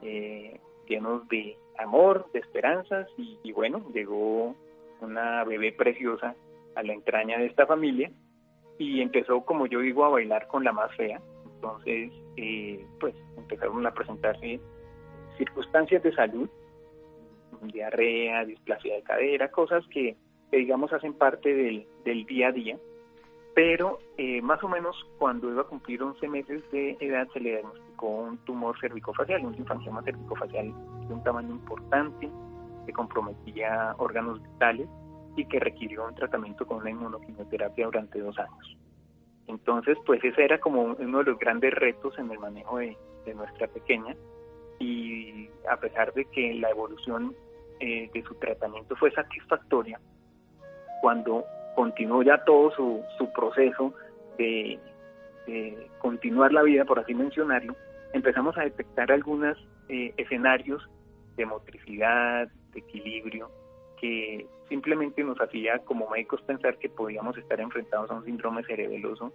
eh, 0.02 0.58
llenos 0.88 1.28
de 1.28 1.56
amor, 1.78 2.26
de 2.32 2.40
esperanzas 2.40 3.06
y, 3.16 3.38
y 3.44 3.52
bueno, 3.52 3.80
llegó 3.94 4.56
una 5.00 5.44
bebé 5.44 5.70
preciosa 5.70 6.34
a 6.74 6.82
la 6.82 6.94
entraña 6.94 7.38
de 7.38 7.46
esta 7.46 7.64
familia 7.64 8.10
y 8.76 9.02
empezó, 9.02 9.42
como 9.42 9.66
yo 9.68 9.78
digo, 9.78 10.04
a 10.04 10.08
bailar 10.08 10.48
con 10.48 10.64
la 10.64 10.72
más 10.72 10.92
fea. 10.96 11.20
Entonces, 11.56 12.12
eh, 12.36 12.86
pues 13.00 13.14
empezaron 13.36 13.86
a 13.86 13.92
presentarse 13.92 14.60
circunstancias 15.38 16.02
de 16.02 16.14
salud, 16.14 16.48
diarrea, 17.62 18.44
displasia 18.44 18.94
de 18.94 19.02
cadera, 19.02 19.50
cosas 19.50 19.84
que, 19.88 20.16
digamos 20.52 20.92
hacen 20.92 21.14
parte 21.14 21.54
del, 21.54 21.86
del 22.04 22.24
día 22.26 22.48
a 22.48 22.52
día. 22.52 22.78
Pero 23.54 23.98
eh, 24.18 24.42
más 24.42 24.62
o 24.62 24.68
menos 24.68 24.94
cuando 25.18 25.50
iba 25.50 25.62
a 25.62 25.66
cumplir 25.66 26.02
11 26.02 26.28
meses 26.28 26.62
de 26.72 26.96
edad 27.00 27.26
se 27.32 27.40
le 27.40 27.52
diagnosticó 27.52 28.06
un 28.06 28.38
tumor 28.44 28.78
cervicofacial, 28.78 29.44
un 29.46 29.54
linfangioma 29.54 30.02
cervicofacial 30.02 30.74
de 31.08 31.14
un 31.14 31.22
tamaño 31.22 31.50
importante 31.50 32.28
que 32.84 32.92
comprometía 32.92 33.94
órganos 33.96 34.42
vitales 34.42 34.88
y 35.36 35.46
que 35.46 35.58
requirió 35.58 36.06
un 36.06 36.14
tratamiento 36.14 36.66
con 36.66 36.78
una 36.78 36.90
inmunoquimioterapia 36.90 37.86
durante 37.86 38.20
dos 38.20 38.38
años. 38.38 38.76
Entonces, 39.48 39.96
pues 40.04 40.22
ese 40.24 40.44
era 40.44 40.58
como 40.58 40.82
uno 40.82 41.18
de 41.18 41.24
los 41.24 41.38
grandes 41.38 41.72
retos 41.72 42.18
en 42.18 42.30
el 42.30 42.38
manejo 42.38 42.78
de, 42.78 42.96
nuestra 43.34 43.66
pequeña. 43.66 44.14
Y 44.78 45.48
a 45.68 45.76
pesar 45.78 46.12
de 46.12 46.24
que 46.26 46.54
la 46.54 46.70
evolución 46.70 47.34
eh, 47.80 48.08
de 48.12 48.22
su 48.22 48.34
tratamiento 48.36 48.94
fue 48.96 49.10
satisfactoria, 49.10 50.00
cuando 51.00 51.44
continuó 51.74 52.22
ya 52.22 52.42
todo 52.44 52.70
su, 52.70 53.02
su 53.18 53.32
proceso 53.32 53.92
de, 54.38 54.78
de, 55.46 55.88
continuar 55.98 56.52
la 56.52 56.62
vida, 56.62 56.84
por 56.84 56.98
así 56.98 57.14
mencionarlo, 57.14 57.74
empezamos 58.12 58.56
a 58.56 58.62
detectar 58.62 59.10
algunos 59.10 59.58
eh, 59.88 60.14
escenarios 60.16 60.88
de 61.36 61.46
motricidad, 61.46 62.48
de 62.72 62.78
equilibrio, 62.80 63.50
que 64.00 64.46
simplemente 64.68 65.22
nos 65.22 65.40
hacía 65.40 65.78
como 65.80 66.08
médicos 66.10 66.42
pensar 66.42 66.78
que 66.78 66.88
podíamos 66.88 67.36
estar 67.38 67.60
enfrentados 67.60 68.10
a 68.10 68.14
un 68.14 68.24
síndrome 68.24 68.64
cerebeloso 68.64 69.32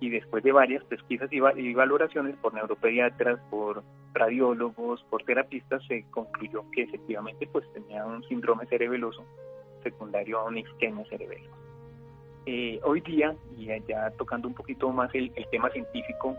y 0.00 0.10
después 0.10 0.42
de 0.42 0.52
varias 0.52 0.84
pesquisas 0.84 1.32
y, 1.32 1.40
valoraciones 1.74 2.36
por 2.36 2.52
neuropediatras, 2.52 3.40
por 3.50 3.82
radiólogos, 4.12 5.02
por 5.04 5.22
terapistas, 5.22 5.82
se 5.86 6.04
concluyó 6.10 6.64
que 6.72 6.82
efectivamente 6.82 7.48
pues 7.50 7.64
tenía 7.72 8.04
un 8.04 8.22
síndrome 8.24 8.66
cerebeloso 8.66 9.24
secundario 9.82 10.40
a 10.40 10.44
una 10.44 10.60
isquemia 10.60 11.04
cerebelo. 11.06 11.48
Eh, 12.46 12.78
hoy 12.84 13.00
día, 13.00 13.34
y 13.56 13.66
ya 13.66 14.10
tocando 14.18 14.48
un 14.48 14.54
poquito 14.54 14.90
más 14.90 15.14
el, 15.14 15.32
el, 15.34 15.48
tema 15.48 15.70
científico, 15.70 16.36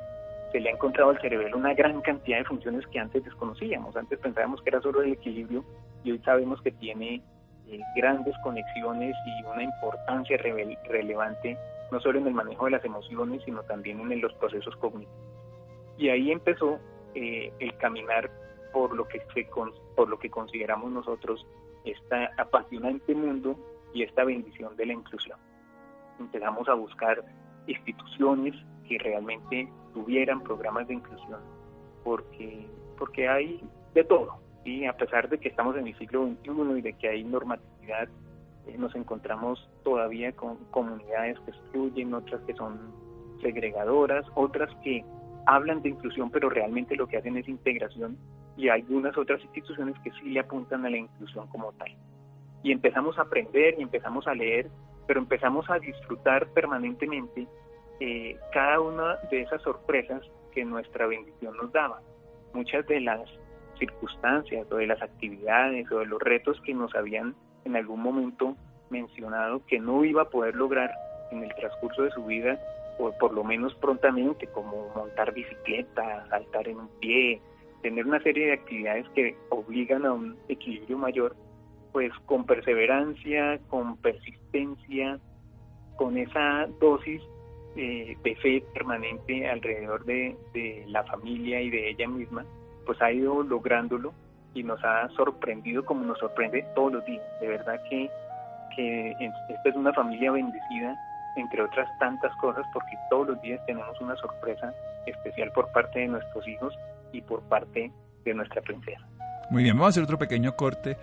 se 0.52 0.60
le 0.60 0.70
ha 0.70 0.74
encontrado 0.74 1.10
al 1.10 1.20
cerebelo 1.20 1.58
una 1.58 1.74
gran 1.74 2.02
cantidad 2.02 2.38
de 2.38 2.46
funciones 2.46 2.86
que 2.88 3.00
antes 3.00 3.24
desconocíamos. 3.24 3.96
Antes 3.96 4.20
pensábamos 4.20 4.62
que 4.62 4.70
era 4.70 4.82
solo 4.82 5.02
el 5.02 5.14
equilibrio 5.14 5.64
y 6.04 6.12
hoy 6.12 6.20
sabemos 6.20 6.62
que 6.62 6.72
tiene 6.72 7.24
eh, 7.70 7.80
grandes 7.96 8.36
conexiones 8.44 9.16
y 9.26 9.44
una 9.46 9.64
importancia 9.64 10.38
re 10.38 10.78
relevante 10.88 11.58
no 11.92 12.00
solo 12.00 12.20
en 12.20 12.28
el 12.28 12.34
manejo 12.34 12.66
de 12.66 12.72
las 12.72 12.86
emociones, 12.86 13.42
sino 13.46 13.64
también 13.64 14.00
en 14.12 14.22
los 14.22 14.34
procesos 14.36 14.76
cognitivos. 14.78 15.16
Y 15.98 16.10
ahí 16.10 16.32
empezó 16.32 16.80
eh, 17.14 17.54
el 17.60 17.78
caminar 17.78 18.30
por 18.74 18.96
lo 18.96 19.08
que 19.08 19.22
se, 19.34 19.48
por 19.96 20.10
lo 20.10 20.20
que 20.20 20.30
consideramos 20.30 20.92
nosotros 20.92 21.46
este 21.86 22.30
apasionante 22.38 23.14
mundo 23.14 23.56
y 23.94 24.04
esta 24.04 24.24
bendición 24.24 24.76
de 24.76 24.88
la 24.88 24.94
inclusión. 24.94 25.40
Empezamos 26.20 26.68
a 26.68 26.74
buscar 26.74 27.24
instituciones 27.68 28.54
que 28.88 28.98
realmente 29.00 29.70
tuvieran 29.94 30.42
programas 30.44 30.88
de 30.88 30.96
inclusión, 30.96 31.40
porque, 32.04 32.68
porque 32.98 33.28
hay 33.30 33.64
de 33.94 34.04
todo. 34.04 34.45
Y 34.66 34.86
a 34.86 34.94
pesar 34.94 35.30
de 35.30 35.38
que 35.38 35.48
estamos 35.48 35.78
en 35.78 35.88
el 35.88 35.98
siglo 35.98 36.26
XXI 36.26 36.80
y 36.80 36.82
de 36.82 36.94
que 36.94 37.08
hay 37.08 37.24
normatividad, 37.24 38.10
eh, 38.68 38.76
nos 38.78 38.96
encontramos 38.96 39.70
todavía 39.84 40.32
con 40.34 40.58
comunidades 40.72 41.40
que 41.42 41.52
excluyen, 41.52 42.14
otras 42.14 42.42
que 42.42 42.56
son 42.56 42.80
segregadoras, 43.42 44.26
otras 44.34 44.74
que 44.84 45.06
hablan 45.46 45.84
de 45.84 45.90
inclusión, 45.90 46.32
pero 46.32 46.50
realmente 46.50 46.96
lo 46.96 47.08
que 47.08 47.18
hacen 47.18 47.38
es 47.38 47.48
integración, 47.48 48.18
y 48.58 48.70
algunas 48.70 49.16
otras 49.18 49.42
instituciones 49.44 49.96
que 50.04 50.12
sí 50.12 50.30
le 50.30 50.40
apuntan 50.40 50.86
a 50.86 50.90
la 50.90 50.98
inclusión 50.98 51.48
como 51.48 51.72
tal. 51.74 51.96
Y 52.64 52.72
empezamos 52.72 53.18
a 53.20 53.24
aprender 53.24 53.76
y 53.78 53.84
empezamos 53.84 54.26
a 54.28 54.34
leer, 54.34 54.70
pero 55.06 55.20
empezamos 55.20 55.70
a 55.70 55.78
disfrutar 55.78 56.48
permanentemente 56.48 57.48
eh, 58.00 58.36
cada 58.52 58.80
una 58.80 59.18
de 59.30 59.42
esas 59.42 59.62
sorpresas 59.62 60.24
que 60.54 60.66
nuestra 60.66 61.06
bendición 61.06 61.56
nos 61.58 61.72
daba. 61.72 62.02
Muchas 62.54 62.88
de 62.88 63.02
las 63.02 63.30
circunstancias 63.78 64.68
o 64.72 64.76
de 64.76 64.88
las 64.88 65.02
actividades 65.02 65.92
o 65.92 66.00
de 66.00 66.06
los 66.06 66.22
retos 66.22 66.60
que 66.62 66.74
nos 66.74 66.94
habían 66.96 67.36
en 67.66 67.76
algún 67.76 68.02
momento 68.02 68.56
mencionado 68.90 69.66
que 69.66 69.80
no 69.80 70.06
iba 70.06 70.24
a 70.24 70.30
poder 70.30 70.56
lograr 70.56 70.92
en 71.32 71.44
el 71.44 71.54
transcurso 71.56 72.04
de 72.04 72.12
su 72.12 72.26
vida, 72.26 72.60
o 73.00 73.12
por 73.18 73.34
lo 73.34 73.44
menos 73.44 73.74
prontamente, 73.76 74.48
como 74.48 74.90
montar 74.96 75.34
bicicleta, 75.34 76.28
saltar 76.30 76.68
en 76.68 76.78
un 76.80 76.90
pie, 77.00 77.42
tener 77.82 78.06
una 78.06 78.22
serie 78.22 78.48
de 78.48 78.54
actividades 78.54 79.08
que 79.10 79.36
obligan 79.50 80.06
a 80.06 80.14
un 80.14 80.38
equilibrio 80.48 80.98
mayor, 80.98 81.36
pues 81.92 82.12
con 82.26 82.46
perseverancia, 82.46 83.60
con 83.70 83.98
persistencia, 83.98 85.20
con 85.98 86.18
esa 86.18 86.68
dosis 86.80 87.22
eh, 87.76 88.18
de 88.24 88.36
fe 88.38 88.64
permanente 88.74 89.50
alrededor 89.50 90.06
de, 90.06 90.36
de 90.54 90.86
la 90.88 91.04
familia 91.04 91.62
y 91.62 91.70
de 91.70 91.90
ella 91.90 92.08
misma, 92.08 92.46
pues 92.86 93.02
ha 93.02 93.12
ido 93.12 93.44
lográndolo 93.44 94.14
y 94.54 94.64
nos 94.64 94.84
ha 94.84 95.10
sorprendido 95.10 95.84
como 95.86 96.06
nos 96.06 96.20
sorprende 96.20 96.66
todos 96.76 96.94
los 96.94 97.06
días. 97.06 97.24
De 97.42 97.48
verdad 97.48 97.82
que, 97.90 98.10
que 98.76 99.12
esta 99.50 99.70
es 99.70 99.76
una 99.76 99.94
familia 99.94 100.32
bendecida, 100.32 100.96
entre 101.36 101.62
otras 101.62 101.88
tantas 102.00 102.34
cosas, 102.38 102.66
porque 102.74 102.98
todos 103.10 103.28
los 103.28 103.42
días 103.42 103.60
tenemos 103.66 104.00
una 104.00 104.16
sorpresa 104.16 104.74
especial 105.06 105.52
por 105.52 105.72
parte 105.72 106.00
de 106.00 106.08
nuestros 106.08 106.48
hijos 106.48 106.74
y 107.12 107.22
por 107.22 107.42
parte 107.44 107.92
de 108.24 108.34
nuestra 108.34 108.62
princesa. 108.62 109.06
Muy 109.50 109.64
bien, 109.64 109.76
vamos 109.76 109.88
a 109.88 109.90
hacer 109.90 110.04
otro 110.04 110.18
pequeño 110.18 110.56
corte. 110.56 110.98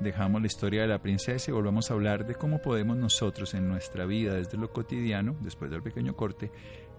Dejamos 0.00 0.40
la 0.40 0.46
historia 0.46 0.82
de 0.82 0.88
la 0.88 1.00
princesa 1.00 1.50
y 1.50 1.54
volvemos 1.54 1.90
a 1.90 1.94
hablar 1.94 2.24
de 2.24 2.34
cómo 2.36 2.60
podemos 2.60 2.96
nosotros 2.96 3.54
en 3.54 3.68
nuestra 3.68 4.06
vida, 4.06 4.34
desde 4.34 4.56
lo 4.56 4.72
cotidiano, 4.72 5.36
después 5.40 5.70
del 5.70 5.82
pequeño 5.82 6.14
corte, 6.14 6.52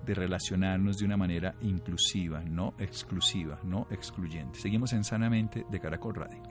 de 0.05 0.13
relacionarnos 0.13 0.97
de 0.97 1.05
una 1.05 1.17
manera 1.17 1.55
inclusiva, 1.61 2.41
no 2.43 2.73
exclusiva, 2.77 3.59
no 3.63 3.87
excluyente. 3.89 4.59
Seguimos 4.59 4.93
en 4.93 5.03
Sanamente 5.03 5.65
de 5.69 5.79
Caracol 5.79 6.15
Radio. 6.15 6.41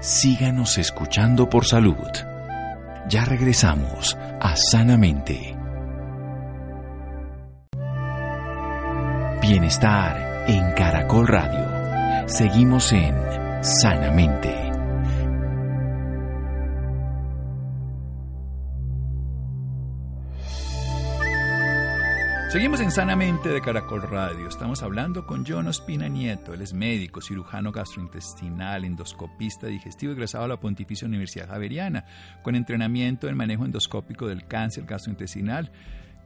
Síganos 0.00 0.78
escuchando 0.78 1.48
por 1.48 1.64
salud. 1.64 1.96
Ya 3.08 3.24
regresamos 3.24 4.16
a 4.40 4.54
Sanamente. 4.56 5.56
Bienestar 9.40 10.44
en 10.48 10.72
Caracol 10.72 11.28
Radio. 11.28 12.28
Seguimos 12.28 12.92
en 12.92 13.14
Sanamente. 13.62 14.65
Seguimos 22.48 22.80
en 22.80 22.92
Sanamente 22.92 23.48
de 23.48 23.60
Caracol 23.60 24.02
Radio. 24.02 24.46
Estamos 24.46 24.84
hablando 24.84 25.26
con 25.26 25.44
John 25.44 25.66
Ospina 25.66 26.06
Nieto. 26.06 26.54
Él 26.54 26.62
es 26.62 26.72
médico, 26.72 27.20
cirujano 27.20 27.72
gastrointestinal, 27.72 28.84
endoscopista 28.84 29.66
digestivo, 29.66 30.12
egresado 30.12 30.44
a 30.44 30.48
la 30.48 30.60
Pontificia 30.60 31.08
Universidad 31.08 31.48
Javeriana, 31.48 32.06
con 32.44 32.54
entrenamiento 32.54 33.28
en 33.28 33.36
manejo 33.36 33.64
endoscópico 33.64 34.28
del 34.28 34.46
cáncer 34.46 34.84
gastrointestinal. 34.86 35.72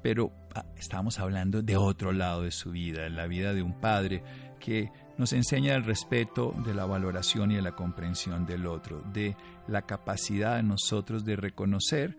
Pero 0.02 0.30
ah, 0.54 0.66
estábamos 0.76 1.18
hablando 1.18 1.62
de 1.62 1.78
otro 1.78 2.12
lado 2.12 2.42
de 2.42 2.50
su 2.50 2.70
vida, 2.70 3.08
la 3.08 3.26
vida 3.26 3.54
de 3.54 3.62
un 3.62 3.80
padre 3.80 4.22
que 4.60 4.92
nos 5.16 5.32
enseña 5.32 5.74
el 5.74 5.84
respeto, 5.84 6.54
de 6.66 6.74
la 6.74 6.84
valoración 6.84 7.50
y 7.50 7.56
de 7.56 7.62
la 7.62 7.72
comprensión 7.72 8.44
del 8.44 8.66
otro, 8.66 9.00
de 9.10 9.36
la 9.68 9.82
capacidad 9.82 10.56
de 10.56 10.64
nosotros 10.64 11.24
de 11.24 11.36
reconocer 11.36 12.18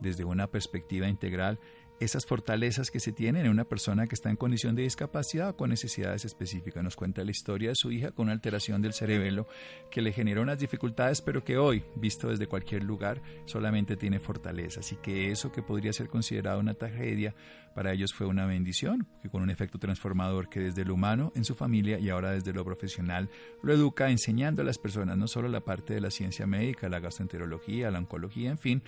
desde 0.00 0.24
una 0.24 0.46
perspectiva 0.46 1.08
integral 1.08 1.58
esas 2.00 2.26
fortalezas 2.26 2.90
que 2.90 3.00
se 3.00 3.12
tienen 3.12 3.46
en 3.46 3.50
una 3.50 3.64
persona 3.64 4.06
que 4.06 4.14
está 4.14 4.30
en 4.30 4.36
condición 4.36 4.74
de 4.74 4.82
discapacidad 4.82 5.50
o 5.50 5.56
con 5.56 5.70
necesidades 5.70 6.24
específicas. 6.24 6.82
Nos 6.82 6.96
cuenta 6.96 7.24
la 7.24 7.30
historia 7.30 7.70
de 7.70 7.74
su 7.74 7.90
hija 7.90 8.12
con 8.12 8.24
una 8.24 8.32
alteración 8.32 8.82
del 8.82 8.92
cerebelo 8.92 9.48
que 9.90 10.02
le 10.02 10.12
generó 10.12 10.42
unas 10.42 10.58
dificultades, 10.58 11.20
pero 11.20 11.44
que 11.44 11.58
hoy, 11.58 11.84
visto 11.96 12.28
desde 12.28 12.46
cualquier 12.46 12.84
lugar, 12.84 13.20
solamente 13.46 13.96
tiene 13.96 14.20
fortalezas 14.20 14.92
y 14.92 14.96
que 14.96 15.30
eso 15.30 15.50
que 15.50 15.62
podría 15.62 15.92
ser 15.92 16.08
considerado 16.08 16.60
una 16.60 16.74
tragedia, 16.74 17.34
para 17.74 17.92
ellos 17.92 18.12
fue 18.12 18.26
una 18.26 18.46
bendición, 18.46 19.06
que 19.22 19.28
con 19.28 19.42
un 19.42 19.50
efecto 19.50 19.78
transformador 19.78 20.48
que 20.48 20.60
desde 20.60 20.84
lo 20.84 20.94
humano 20.94 21.32
en 21.36 21.44
su 21.44 21.54
familia 21.54 21.98
y 21.98 22.08
ahora 22.08 22.32
desde 22.32 22.52
lo 22.52 22.64
profesional 22.64 23.30
lo 23.62 23.72
educa 23.72 24.10
enseñando 24.10 24.62
a 24.62 24.64
las 24.64 24.78
personas 24.78 25.16
no 25.16 25.28
solo 25.28 25.48
la 25.48 25.60
parte 25.60 25.94
de 25.94 26.00
la 26.00 26.10
ciencia 26.10 26.46
médica, 26.46 26.88
la 26.88 27.00
gastroenterología, 27.00 27.90
la 27.90 27.98
oncología, 27.98 28.50
en 28.50 28.58
fin, 28.58 28.82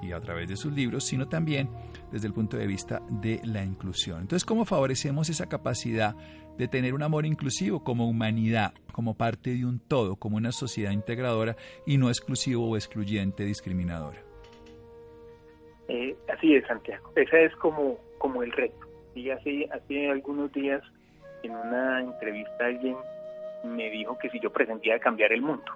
y 0.00 0.12
a 0.12 0.20
través 0.20 0.48
de 0.48 0.56
sus 0.56 0.72
libros, 0.72 1.04
sino 1.04 1.28
también 1.28 1.68
desde 2.10 2.26
el 2.26 2.32
punto 2.32 2.56
de 2.56 2.66
vista 2.66 3.02
de 3.08 3.40
la 3.44 3.62
inclusión. 3.62 4.20
Entonces, 4.20 4.44
¿cómo 4.44 4.64
favorecemos 4.64 5.28
esa 5.28 5.48
capacidad 5.48 6.16
de 6.56 6.68
tener 6.68 6.94
un 6.94 7.02
amor 7.02 7.26
inclusivo 7.26 7.82
como 7.82 8.08
humanidad, 8.08 8.74
como 8.92 9.16
parte 9.16 9.50
de 9.50 9.64
un 9.64 9.78
todo, 9.80 10.16
como 10.16 10.36
una 10.36 10.52
sociedad 10.52 10.92
integradora 10.92 11.56
y 11.86 11.98
no 11.98 12.08
exclusivo 12.08 12.68
o 12.68 12.76
excluyente, 12.76 13.44
discriminadora? 13.44 14.22
Eh, 15.88 16.16
así 16.28 16.54
es, 16.54 16.66
Santiago. 16.66 17.10
Ese 17.16 17.44
es 17.44 17.56
como, 17.56 17.98
como 18.18 18.42
el 18.42 18.52
reto. 18.52 18.86
Y 19.14 19.30
hace, 19.30 19.68
hace 19.72 20.10
algunos 20.10 20.52
días, 20.52 20.82
en 21.42 21.52
una 21.52 22.00
entrevista, 22.00 22.66
alguien 22.66 22.96
me 23.64 23.90
dijo 23.90 24.18
que 24.18 24.30
si 24.30 24.40
yo 24.40 24.52
pretendía 24.52 24.98
cambiar 24.98 25.32
el 25.32 25.42
mundo. 25.42 25.70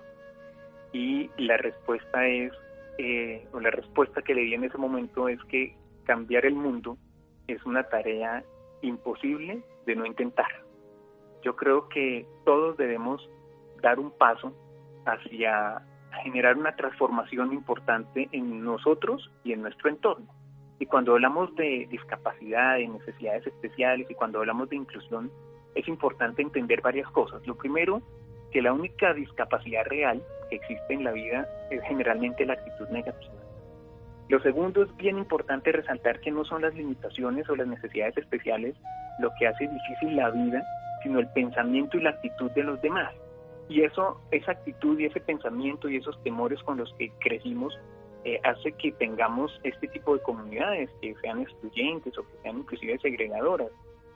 Y 0.92 1.30
la 1.36 1.56
respuesta 1.56 2.26
es 2.26 2.52
eh, 2.98 3.46
o 3.52 3.60
la 3.60 3.70
respuesta 3.70 4.22
que 4.22 4.34
le 4.34 4.42
di 4.42 4.54
en 4.54 4.64
ese 4.64 4.78
momento 4.78 5.28
es 5.28 5.42
que 5.44 5.76
cambiar 6.04 6.46
el 6.46 6.54
mundo 6.54 6.96
es 7.46 7.64
una 7.64 7.84
tarea 7.84 8.44
imposible 8.82 9.62
de 9.86 9.96
no 9.96 10.06
intentar. 10.06 10.64
Yo 11.42 11.56
creo 11.56 11.88
que 11.88 12.26
todos 12.44 12.76
debemos 12.76 13.28
dar 13.82 13.98
un 13.98 14.10
paso 14.10 14.52
hacia 15.04 15.82
generar 16.22 16.56
una 16.56 16.74
transformación 16.74 17.52
importante 17.52 18.28
en 18.32 18.64
nosotros 18.64 19.30
y 19.44 19.52
en 19.52 19.62
nuestro 19.62 19.90
entorno. 19.90 20.26
Y 20.78 20.86
cuando 20.86 21.12
hablamos 21.12 21.54
de 21.56 21.86
discapacidad, 21.90 22.76
de 22.76 22.88
necesidades 22.88 23.46
especiales 23.46 24.10
y 24.10 24.14
cuando 24.14 24.40
hablamos 24.40 24.68
de 24.68 24.76
inclusión, 24.76 25.30
es 25.74 25.86
importante 25.88 26.42
entender 26.42 26.80
varias 26.80 27.08
cosas. 27.10 27.46
Lo 27.46 27.56
primero, 27.56 28.02
que 28.50 28.62
la 28.62 28.72
única 28.72 29.12
discapacidad 29.14 29.84
real 29.86 30.22
que 30.48 30.56
existe 30.56 30.94
en 30.94 31.04
la 31.04 31.12
vida 31.12 31.48
es 31.70 31.82
generalmente 31.84 32.44
la 32.46 32.54
actitud 32.54 32.88
negativa. 32.88 33.34
Lo 34.28 34.40
segundo 34.40 34.82
es 34.82 34.96
bien 34.96 35.18
importante 35.18 35.70
resaltar 35.70 36.20
que 36.20 36.32
no 36.32 36.44
son 36.44 36.62
las 36.62 36.74
limitaciones 36.74 37.48
o 37.48 37.54
las 37.54 37.68
necesidades 37.68 38.16
especiales 38.16 38.74
lo 39.20 39.30
que 39.38 39.46
hace 39.46 39.68
difícil 39.68 40.16
la 40.16 40.30
vida, 40.30 40.62
sino 41.02 41.20
el 41.20 41.28
pensamiento 41.28 41.96
y 41.96 42.02
la 42.02 42.10
actitud 42.10 42.50
de 42.50 42.64
los 42.64 42.80
demás. 42.82 43.14
Y 43.68 43.82
eso, 43.82 44.20
esa 44.30 44.52
actitud 44.52 44.98
y 44.98 45.06
ese 45.06 45.20
pensamiento 45.20 45.88
y 45.88 45.96
esos 45.96 46.20
temores 46.22 46.62
con 46.62 46.76
los 46.76 46.92
que 46.94 47.10
crecimos 47.20 47.78
eh, 48.24 48.40
hace 48.42 48.72
que 48.72 48.92
tengamos 48.92 49.52
este 49.62 49.86
tipo 49.88 50.14
de 50.14 50.22
comunidades 50.22 50.90
que 51.00 51.14
sean 51.20 51.40
excluyentes 51.42 52.16
o 52.18 52.22
que 52.22 52.42
sean 52.42 52.58
inclusive 52.58 52.98
segregadoras. 52.98 53.70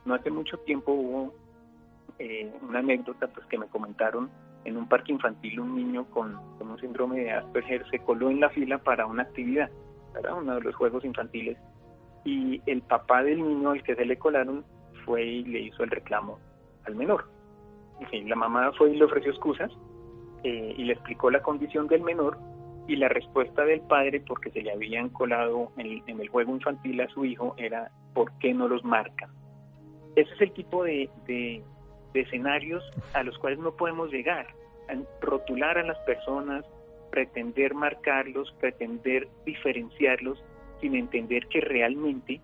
No 0.04 0.14
hace 0.14 0.30
mucho 0.30 0.58
tiempo 0.58 0.92
hubo 0.92 1.32
eh, 2.20 2.52
una 2.60 2.80
anécdota 2.80 3.28
pues 3.28 3.46
que 3.46 3.56
me 3.56 3.66
comentaron 3.66 4.28
en 4.66 4.76
un 4.76 4.86
parque 4.86 5.10
infantil 5.10 5.58
un 5.58 5.74
niño 5.74 6.04
con, 6.10 6.38
un 6.60 6.78
síndrome 6.78 7.20
de 7.20 7.32
Asperger 7.32 7.88
se 7.90 7.98
coló 8.00 8.28
en 8.28 8.40
la 8.40 8.50
fila 8.50 8.76
para 8.76 9.06
una 9.06 9.22
actividad, 9.22 9.70
para 10.12 10.34
uno 10.34 10.56
de 10.56 10.60
los 10.60 10.74
juegos 10.74 11.02
infantiles, 11.02 11.56
y 12.26 12.60
el 12.66 12.82
papá 12.82 13.22
del 13.22 13.42
niño 13.42 13.70
al 13.70 13.82
que 13.82 13.94
se 13.94 14.04
le 14.04 14.18
colaron 14.18 14.66
fue 15.06 15.24
y 15.24 15.44
le 15.44 15.60
hizo 15.60 15.82
el 15.82 15.90
reclamo 15.90 16.38
al 16.84 16.94
menor. 16.94 17.24
la 18.12 18.36
mamá 18.36 18.70
fue 18.76 18.90
y 18.90 18.98
le 18.98 19.04
ofreció 19.06 19.30
excusas 19.30 19.72
eh, 20.44 20.74
y 20.76 20.84
le 20.84 20.92
explicó 20.92 21.30
la 21.30 21.40
condición 21.40 21.88
del 21.88 22.02
menor 22.02 22.36
y 22.86 22.96
la 22.96 23.08
respuesta 23.08 23.64
del 23.64 23.80
padre, 23.80 24.22
porque 24.26 24.50
se 24.50 24.60
le 24.60 24.72
habían 24.72 25.08
colado 25.08 25.72
en, 25.78 26.20
el 26.20 26.28
juego 26.28 26.54
infantil 26.54 27.00
a 27.00 27.08
su 27.08 27.24
hijo, 27.24 27.54
era 27.56 27.90
¿por 28.12 28.30
qué 28.40 28.52
no 28.52 28.68
los 28.68 28.84
marcan? 28.84 29.30
Ese 30.16 30.34
es 30.34 30.40
el 30.42 30.52
tipo 30.52 30.84
de, 30.84 31.08
de 31.26 31.62
escenarios 32.14 32.84
a 33.14 33.22
los 33.22 33.38
cuales 33.38 33.58
no 33.58 33.72
podemos 33.72 34.10
llegar, 34.10 34.48
rotular 35.20 35.78
a 35.78 35.84
las 35.84 35.98
personas, 36.00 36.64
pretender 37.10 37.74
marcarlos, 37.74 38.52
pretender 38.60 39.28
diferenciarlos, 39.44 40.42
sin 40.80 40.94
entender 40.94 41.46
que 41.48 41.60
realmente 41.60 42.40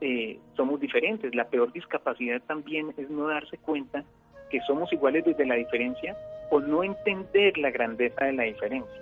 eh, 0.00 0.38
somos 0.56 0.80
diferentes. 0.80 1.34
La 1.34 1.48
peor 1.48 1.72
discapacidad 1.72 2.42
también 2.42 2.94
es 2.96 3.10
no 3.10 3.28
darse 3.28 3.58
cuenta 3.58 4.04
que 4.50 4.60
somos 4.62 4.92
iguales 4.92 5.24
desde 5.24 5.46
la 5.46 5.54
diferencia 5.56 6.16
o 6.50 6.60
no 6.60 6.84
entender 6.84 7.58
la 7.58 7.70
grandeza 7.70 8.26
de 8.26 8.32
la 8.32 8.44
diferencia. 8.44 9.00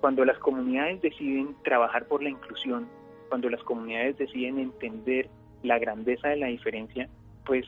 Cuando 0.00 0.24
las 0.24 0.38
comunidades 0.38 1.00
deciden 1.00 1.54
trabajar 1.62 2.06
por 2.06 2.22
la 2.22 2.28
inclusión, 2.28 2.88
cuando 3.28 3.48
las 3.48 3.62
comunidades 3.62 4.18
deciden 4.18 4.58
entender 4.58 5.28
la 5.62 5.78
grandeza 5.78 6.28
de 6.28 6.36
la 6.36 6.48
diferencia, 6.48 7.08
pues 7.46 7.64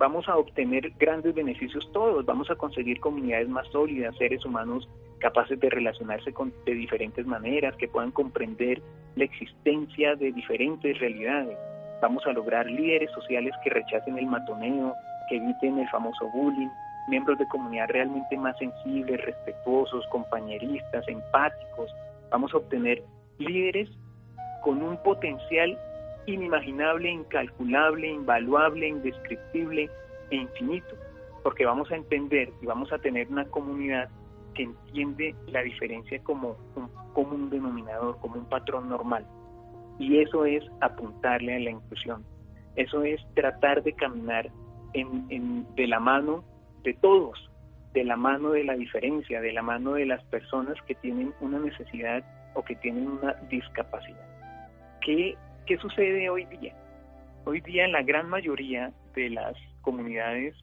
vamos 0.00 0.26
a 0.30 0.36
obtener 0.38 0.90
grandes 0.98 1.34
beneficios 1.34 1.86
todos, 1.92 2.24
vamos 2.24 2.50
a 2.50 2.56
conseguir 2.56 2.98
comunidades 3.00 3.48
más 3.50 3.68
sólidas, 3.68 4.16
seres 4.16 4.42
humanos 4.46 4.88
capaces 5.18 5.60
de 5.60 5.68
relacionarse 5.68 6.32
con, 6.32 6.54
de 6.64 6.72
diferentes 6.72 7.26
maneras, 7.26 7.76
que 7.76 7.86
puedan 7.86 8.10
comprender 8.10 8.80
la 9.16 9.24
existencia 9.24 10.16
de 10.16 10.32
diferentes 10.32 10.98
realidades. 10.98 11.54
Vamos 12.00 12.26
a 12.26 12.32
lograr 12.32 12.64
líderes 12.64 13.10
sociales 13.10 13.52
que 13.62 13.68
rechacen 13.68 14.16
el 14.16 14.24
matoneo, 14.24 14.94
que 15.28 15.36
eviten 15.36 15.78
el 15.78 15.88
famoso 15.90 16.30
bullying, 16.30 16.70
miembros 17.08 17.38
de 17.38 17.46
comunidad 17.48 17.88
realmente 17.90 18.38
más 18.38 18.56
sensibles, 18.56 19.22
respetuosos, 19.22 20.06
compañeristas, 20.06 21.06
empáticos. 21.08 21.94
Vamos 22.30 22.54
a 22.54 22.56
obtener 22.56 23.02
líderes 23.36 23.90
con 24.62 24.82
un 24.82 24.96
potencial 25.02 25.78
inimaginable, 26.34 27.10
incalculable, 27.10 28.08
invaluable, 28.08 28.88
indescriptible 28.88 29.90
e 30.30 30.36
infinito, 30.36 30.96
porque 31.42 31.64
vamos 31.64 31.90
a 31.90 31.96
entender 31.96 32.50
y 32.62 32.66
vamos 32.66 32.92
a 32.92 32.98
tener 32.98 33.28
una 33.28 33.44
comunidad 33.46 34.08
que 34.54 34.64
entiende 34.64 35.34
la 35.46 35.62
diferencia 35.62 36.22
como 36.22 36.56
un 37.14 37.50
denominador, 37.50 38.18
como 38.20 38.36
un 38.36 38.46
patrón 38.46 38.88
normal. 38.88 39.26
Y 39.98 40.18
eso 40.18 40.44
es 40.44 40.64
apuntarle 40.80 41.56
a 41.56 41.60
la 41.60 41.70
inclusión. 41.70 42.24
Eso 42.76 43.02
es 43.02 43.20
tratar 43.34 43.82
de 43.82 43.92
caminar 43.92 44.50
de 44.94 45.86
la 45.86 46.00
mano 46.00 46.44
de 46.82 46.94
todos, 46.94 47.38
de 47.92 48.04
la 48.04 48.16
mano 48.16 48.50
de 48.50 48.64
la 48.64 48.74
diferencia, 48.74 49.40
de 49.40 49.52
la 49.52 49.62
mano 49.62 49.92
de 49.92 50.06
las 50.06 50.22
personas 50.24 50.76
que 50.86 50.94
tienen 50.94 51.34
una 51.40 51.58
necesidad 51.58 52.24
o 52.54 52.64
que 52.64 52.76
tienen 52.76 53.08
una 53.08 53.34
discapacidad. 53.50 54.26
¿Qué 55.00 55.36
¿Qué 55.70 55.78
sucede 55.78 56.28
hoy 56.28 56.46
día? 56.46 56.74
Hoy 57.44 57.60
día 57.60 57.86
la 57.86 58.02
gran 58.02 58.28
mayoría 58.28 58.90
de 59.14 59.30
las 59.30 59.54
comunidades, 59.82 60.56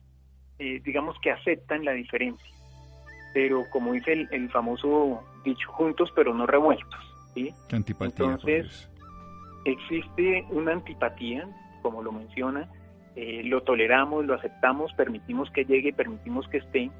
eh, 0.58 0.82
digamos 0.84 1.16
que 1.22 1.30
aceptan 1.30 1.82
la 1.82 1.92
diferencia, 1.92 2.54
pero 3.32 3.62
como 3.70 3.94
dice 3.94 4.28
el, 4.30 4.50
famoso 4.50 5.24
dicho, 5.46 5.72
juntos 5.72 6.12
pero 6.14 6.34
no 6.34 6.46
revueltos. 6.46 7.00
¿sí? 7.32 7.54
Entonces, 7.70 8.90
existe 9.64 10.44
una 10.50 10.72
antipatía, 10.72 11.48
como 11.80 12.02
lo 12.02 12.12
menciona, 12.12 12.68
eh, 13.16 13.40
lo 13.44 13.62
toleramos, 13.62 14.26
lo 14.26 14.34
aceptamos, 14.34 14.92
permitimos 14.92 15.50
que 15.52 15.64
llegue, 15.64 15.94
permitimos 15.94 16.46
que 16.48 16.58
esté, 16.58 16.90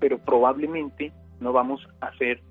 pero 0.00 0.18
probablemente 0.18 1.12
no 1.40 1.54
vamos 1.54 1.80
a 2.02 2.08
hacer 2.08 2.42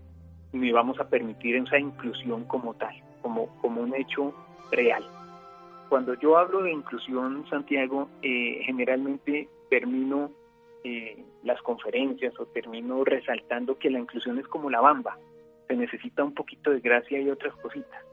ni 0.53 0.71
vamos 0.71 0.99
a 0.99 1.07
permitir 1.07 1.55
esa 1.55 1.77
inclusión 1.77 2.45
como 2.45 2.73
tal, 2.73 2.95
como, 3.21 3.45
como 3.61 3.81
un 3.81 3.93
hecho 3.93 4.33
real. 4.71 5.03
Cuando 5.89 6.13
yo 6.15 6.37
hablo 6.37 6.63
de 6.63 6.71
inclusión, 6.71 7.45
Santiago, 7.49 8.09
eh, 8.21 8.61
generalmente 8.65 9.47
termino 9.69 10.31
eh, 10.83 11.23
las 11.43 11.61
conferencias 11.61 12.37
o 12.39 12.45
termino 12.47 13.03
resaltando 13.05 13.77
que 13.77 13.89
la 13.89 13.99
inclusión 13.99 14.37
es 14.37 14.47
como 14.47 14.69
la 14.69 14.81
bamba. 14.81 15.17
Se 15.67 15.75
necesita 15.75 16.23
un 16.23 16.33
poquito 16.33 16.71
de 16.71 16.81
gracia 16.81 17.19
y 17.19 17.29
otras 17.29 17.55
cositas. 17.57 18.03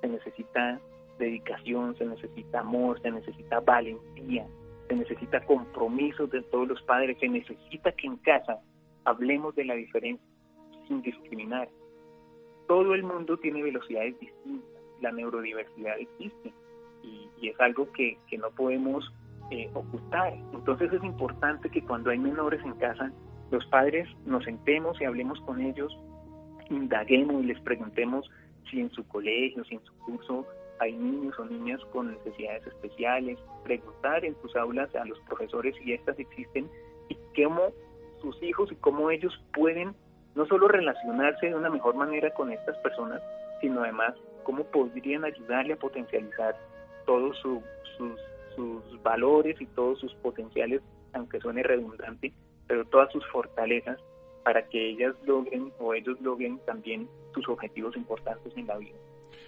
Se 0.00 0.08
necesita 0.08 0.80
dedicación, 1.18 1.96
se 1.96 2.06
necesita 2.06 2.60
amor, 2.60 3.00
se 3.02 3.10
necesita 3.10 3.60
valentía, 3.60 4.46
se 4.88 4.94
necesita 4.94 5.44
compromiso 5.44 6.26
de 6.26 6.42
todos 6.42 6.68
los 6.68 6.80
padres, 6.82 7.18
se 7.18 7.28
necesita 7.28 7.92
que 7.92 8.06
en 8.06 8.16
casa 8.18 8.58
hablemos 9.04 9.54
de 9.54 9.64
la 9.64 9.74
diferencia 9.74 10.26
sin 10.86 11.02
discriminar. 11.02 11.68
Todo 12.66 12.94
el 12.94 13.02
mundo 13.02 13.36
tiene 13.38 13.62
velocidades 13.62 14.18
distintas 14.20 14.77
la 15.00 15.12
neurodiversidad 15.12 15.98
existe 15.98 16.52
y, 17.02 17.48
es 17.48 17.58
algo 17.60 17.90
que, 17.92 18.18
no 18.38 18.50
podemos 18.50 19.12
eh, 19.50 19.70
ocultar. 19.74 20.34
Entonces 20.52 20.92
es 20.92 21.02
importante 21.04 21.70
que 21.70 21.82
cuando 21.82 22.10
hay 22.10 22.18
menores 22.18 22.60
en 22.64 22.74
casa, 22.74 23.12
los 23.50 23.64
padres 23.66 24.08
nos 24.26 24.44
sentemos 24.44 25.00
y 25.00 25.04
hablemos 25.04 25.40
con 25.42 25.60
ellos, 25.60 25.96
indaguemos 26.68 27.42
y 27.42 27.46
les 27.46 27.60
preguntemos 27.60 28.28
si 28.70 28.80
en 28.80 28.90
su 28.90 29.06
colegio, 29.08 29.64
si 29.64 29.76
en 29.76 29.84
su 29.84 29.94
curso 29.98 30.46
hay 30.80 30.92
niños 30.92 31.38
o 31.38 31.44
niñas 31.44 31.80
con 31.92 32.12
necesidades 32.12 32.66
especiales, 32.66 33.38
preguntar 33.64 34.24
en 34.24 34.36
sus 34.42 34.54
aulas 34.56 34.94
a 34.94 35.04
los 35.04 35.18
profesores 35.20 35.74
si 35.82 35.92
estas 35.92 36.18
existen 36.18 36.68
y 37.08 37.16
cómo 37.42 37.72
sus 38.20 38.40
hijos 38.42 38.70
y 38.72 38.76
cómo 38.76 39.10
ellos 39.10 39.32
pueden 39.54 39.94
no 40.34 40.46
solo 40.46 40.68
relacionarse 40.68 41.46
de 41.46 41.54
una 41.54 41.70
mejor 41.70 41.94
manera 41.94 42.32
con 42.34 42.52
estas 42.52 42.76
personas, 42.78 43.22
sino 43.60 43.82
además 43.82 44.14
cómo 44.48 44.64
podrían 44.64 45.26
ayudarle 45.26 45.74
a 45.74 45.76
potencializar 45.76 46.56
todos 47.04 47.36
sus, 47.36 47.62
sus 48.56 49.02
valores 49.02 49.60
y 49.60 49.66
todos 49.66 50.00
sus 50.00 50.14
potenciales, 50.14 50.80
aunque 51.12 51.38
suene 51.38 51.62
redundante, 51.62 52.32
pero 52.66 52.86
todas 52.86 53.12
sus 53.12 53.26
fortalezas 53.26 53.98
para 54.44 54.66
que 54.66 54.88
ellas 54.88 55.14
logren 55.26 55.70
o 55.78 55.92
ellos 55.92 56.18
logren 56.22 56.58
también 56.64 57.10
sus 57.34 57.46
objetivos 57.46 57.94
importantes 57.94 58.50
en 58.56 58.66
la 58.66 58.78
vida. 58.78 58.96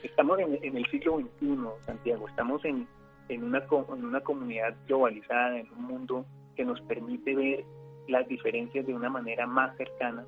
Estamos 0.02 0.38
en, 0.38 0.76
el 0.76 0.86
siglo 0.90 1.18
XXI, 1.18 1.56
Santiago, 1.86 2.28
estamos 2.28 2.62
en, 2.66 2.86
en, 3.30 3.42
una, 3.42 3.64
en 3.96 4.04
una 4.04 4.20
comunidad 4.20 4.76
globalizada, 4.86 5.60
en 5.60 5.72
un 5.78 5.82
mundo 5.82 6.26
que 6.56 6.66
nos 6.66 6.78
permite 6.82 7.34
ver 7.34 7.64
las 8.06 8.28
diferencias 8.28 8.86
de 8.86 8.92
una 8.92 9.08
manera 9.08 9.46
más 9.46 9.74
cercana. 9.78 10.26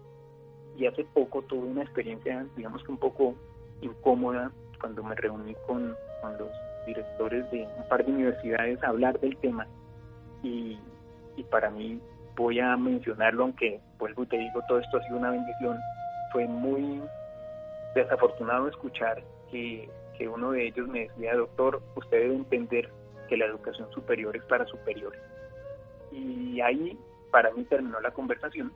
Y 0.78 0.86
hace 0.86 1.04
poco 1.04 1.42
tuve 1.42 1.68
una 1.68 1.82
experiencia, 1.82 2.46
digamos 2.56 2.82
que 2.82 2.90
un 2.90 2.98
poco 2.98 3.34
incómoda, 3.82 4.50
cuando 4.82 5.02
me 5.02 5.14
reuní 5.14 5.54
con, 5.66 5.96
con 6.20 6.36
los 6.36 6.50
directores 6.86 7.50
de 7.50 7.62
un 7.62 7.88
par 7.88 8.04
de 8.04 8.12
universidades 8.12 8.82
a 8.82 8.88
hablar 8.88 9.18
del 9.20 9.36
tema. 9.38 9.66
Y, 10.42 10.78
y 11.36 11.42
para 11.44 11.70
mí, 11.70 11.98
voy 12.36 12.60
a 12.60 12.76
mencionarlo, 12.76 13.44
aunque 13.44 13.80
vuelvo 13.98 14.24
y 14.24 14.26
te 14.26 14.38
digo, 14.38 14.60
todo 14.68 14.80
esto 14.80 14.98
ha 14.98 15.02
sido 15.04 15.18
una 15.18 15.30
bendición, 15.30 15.78
fue 16.32 16.46
muy 16.46 17.00
desafortunado 17.94 18.68
escuchar 18.68 19.22
que, 19.50 19.88
que 20.18 20.28
uno 20.28 20.50
de 20.50 20.66
ellos 20.66 20.88
me 20.88 21.08
decía, 21.08 21.36
doctor, 21.36 21.80
usted 21.94 22.22
debe 22.22 22.34
entender 22.34 22.90
que 23.28 23.36
la 23.36 23.46
educación 23.46 23.90
superior 23.92 24.36
es 24.36 24.42
para 24.44 24.66
superiores. 24.66 25.20
Y 26.10 26.60
ahí 26.60 26.98
para 27.30 27.50
mí 27.52 27.64
terminó 27.64 28.00
la 28.00 28.10
conversación. 28.10 28.72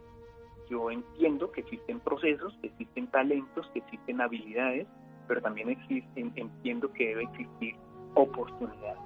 Yo 0.71 0.90
entiendo 0.90 1.51
que 1.51 1.61
existen 1.61 2.01
procesos, 2.01 2.57
que 2.61 2.69
existen 2.69 3.11
talentos, 3.11 3.69
que 3.73 3.81
existen 3.81 4.21
habilidades, 4.21 4.87
pero 5.27 5.41
también 5.41 5.71
existen, 5.71 6.33
entiendo 6.37 6.93
que 6.93 7.09
debe 7.09 7.25
existir 7.25 7.75
oportunidad. 8.15 8.97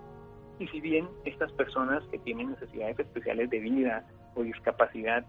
Y 0.59 0.69
si 0.69 0.81
bien 0.81 1.09
estas 1.25 1.51
personas 1.53 2.03
que 2.11 2.19
tienen 2.19 2.51
necesidades 2.51 2.99
especiales 2.99 3.49
de 3.51 3.61
vida 3.61 4.07
o 4.35 4.43
discapacidad 4.43 5.25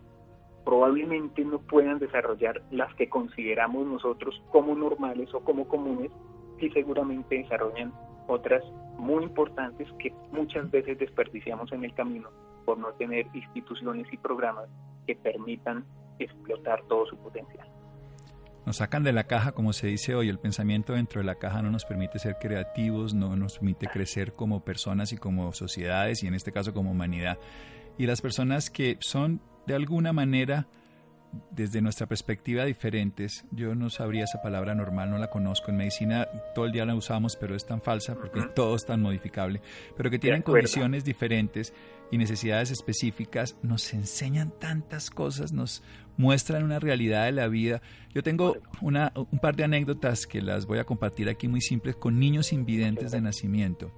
probablemente 0.65 1.43
no 1.43 1.59
puedan 1.59 1.97
desarrollar 1.97 2.61
las 2.69 2.93
que 2.95 3.09
consideramos 3.09 3.87
nosotros 3.87 4.41
como 4.51 4.75
normales 4.75 5.33
o 5.33 5.39
como 5.39 5.67
comunes, 5.67 6.11
y 6.61 6.69
seguramente 6.69 7.37
desarrollan 7.37 7.91
otras 8.27 8.63
muy 8.97 9.23
importantes 9.23 9.87
que 9.97 10.13
muchas 10.31 10.69
veces 10.69 10.99
desperdiciamos 10.99 11.71
en 11.71 11.83
el 11.83 11.93
camino 11.93 12.29
por 12.65 12.77
no 12.77 12.93
tener 12.93 13.25
instituciones 13.33 14.07
y 14.13 14.17
programas 14.17 14.69
que 15.07 15.15
permitan 15.15 15.83
explotar 16.19 16.83
todo 16.87 17.07
su 17.07 17.17
potencial. 17.17 17.67
Nos 18.65 18.77
sacan 18.77 19.03
de 19.03 19.11
la 19.11 19.23
caja, 19.23 19.53
como 19.53 19.73
se 19.73 19.87
dice 19.87 20.13
hoy, 20.13 20.29
el 20.29 20.37
pensamiento 20.37 20.93
dentro 20.93 21.19
de 21.19 21.25
la 21.25 21.35
caja 21.35 21.61
no 21.61 21.71
nos 21.71 21.85
permite 21.85 22.19
ser 22.19 22.37
creativos, 22.39 23.13
no 23.13 23.35
nos 23.35 23.55
permite 23.57 23.87
crecer 23.87 24.33
como 24.33 24.63
personas 24.63 25.11
y 25.13 25.17
como 25.17 25.51
sociedades 25.53 26.23
y 26.23 26.27
en 26.27 26.35
este 26.35 26.51
caso 26.51 26.73
como 26.73 26.91
humanidad. 26.91 27.39
Y 27.97 28.05
las 28.05 28.21
personas 28.21 28.69
que 28.69 28.97
son 29.01 29.41
de 29.65 29.75
alguna 29.75 30.13
manera 30.13 30.67
desde 31.49 31.81
nuestra 31.81 32.07
perspectiva 32.07 32.65
diferentes. 32.65 33.45
Yo 33.51 33.75
no 33.75 33.89
sabría 33.89 34.25
esa 34.25 34.41
palabra 34.41 34.75
normal, 34.75 35.09
no 35.09 35.17
la 35.17 35.29
conozco. 35.29 35.71
En 35.71 35.77
medicina 35.77 36.27
todo 36.53 36.65
el 36.65 36.71
día 36.71 36.85
la 36.85 36.95
usamos, 36.95 37.35
pero 37.35 37.55
es 37.55 37.65
tan 37.65 37.81
falsa 37.81 38.15
porque 38.15 38.41
todo 38.55 38.75
es 38.75 38.85
tan 38.85 39.01
modificable. 39.01 39.61
Pero 39.95 40.09
que 40.09 40.19
tienen 40.19 40.41
condiciones 40.41 41.03
diferentes 41.03 41.73
y 42.11 42.17
necesidades 42.17 42.69
específicas, 42.71 43.55
nos 43.63 43.93
enseñan 43.93 44.51
tantas 44.59 45.09
cosas, 45.09 45.53
nos 45.53 45.81
muestran 46.17 46.63
una 46.63 46.79
realidad 46.79 47.25
de 47.25 47.31
la 47.31 47.47
vida. 47.47 47.81
Yo 48.13 48.21
tengo 48.21 48.57
una, 48.81 49.13
un 49.15 49.39
par 49.39 49.55
de 49.55 49.63
anécdotas 49.63 50.27
que 50.27 50.41
las 50.41 50.65
voy 50.65 50.79
a 50.79 50.83
compartir 50.83 51.29
aquí 51.29 51.47
muy 51.47 51.61
simples 51.61 51.95
con 51.95 52.19
niños 52.19 52.53
invidentes 52.53 53.11
de 53.11 53.21
nacimiento 53.21 53.91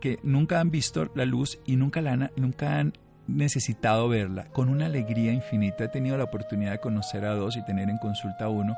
que 0.00 0.18
nunca 0.22 0.58
han 0.58 0.70
visto 0.70 1.10
la 1.14 1.24
luz 1.24 1.60
y 1.66 1.76
nunca, 1.76 2.00
han, 2.00 2.30
nunca 2.36 2.78
han 2.78 2.94
necesitado 3.28 4.08
verla 4.08 4.46
con 4.46 4.68
una 4.68 4.86
alegría 4.86 5.32
infinita. 5.32 5.84
He 5.84 5.88
tenido 5.88 6.16
la 6.16 6.24
oportunidad 6.24 6.72
de 6.72 6.80
conocer 6.80 7.24
a 7.24 7.34
dos 7.34 7.56
y 7.56 7.64
tener 7.64 7.88
en 7.88 7.98
consulta 7.98 8.46
a 8.46 8.48
uno. 8.48 8.74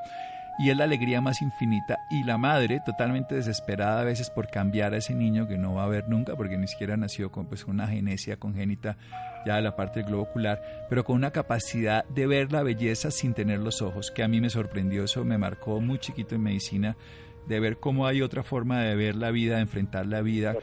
Y 0.58 0.70
es 0.70 0.76
la 0.76 0.84
alegría 0.84 1.20
más 1.20 1.42
infinita. 1.42 1.98
Y 2.10 2.24
la 2.24 2.38
madre, 2.38 2.80
totalmente 2.84 3.34
desesperada 3.34 4.00
a 4.00 4.04
veces 4.04 4.30
por 4.30 4.48
cambiar 4.48 4.94
a 4.94 4.98
ese 4.98 5.14
niño 5.14 5.48
que 5.48 5.58
no 5.58 5.74
va 5.74 5.84
a 5.84 5.88
ver 5.88 6.08
nunca, 6.08 6.36
porque 6.36 6.58
ni 6.58 6.68
siquiera 6.68 6.96
nació 6.96 7.30
con 7.30 7.46
pues, 7.46 7.64
una 7.64 7.86
genesia 7.86 8.36
congénita 8.36 8.96
ya 9.46 9.56
de 9.56 9.62
la 9.62 9.74
parte 9.74 10.00
del 10.00 10.08
globo 10.08 10.22
ocular, 10.24 10.62
pero 10.88 11.04
con 11.04 11.16
una 11.16 11.32
capacidad 11.32 12.04
de 12.06 12.26
ver 12.26 12.52
la 12.52 12.62
belleza 12.62 13.10
sin 13.10 13.34
tener 13.34 13.58
los 13.58 13.82
ojos, 13.82 14.10
que 14.10 14.22
a 14.22 14.28
mí 14.28 14.40
me 14.40 14.50
sorprendió. 14.50 15.04
Eso 15.04 15.24
me 15.24 15.38
marcó 15.38 15.80
muy 15.80 15.98
chiquito 15.98 16.34
en 16.34 16.42
medicina, 16.42 16.96
de 17.48 17.60
ver 17.60 17.78
cómo 17.78 18.06
hay 18.06 18.22
otra 18.22 18.42
forma 18.42 18.82
de 18.82 18.94
ver 18.94 19.16
la 19.16 19.30
vida, 19.30 19.56
de 19.56 19.62
enfrentar 19.62 20.06
la 20.06 20.22
vida. 20.22 20.52
De 20.52 20.58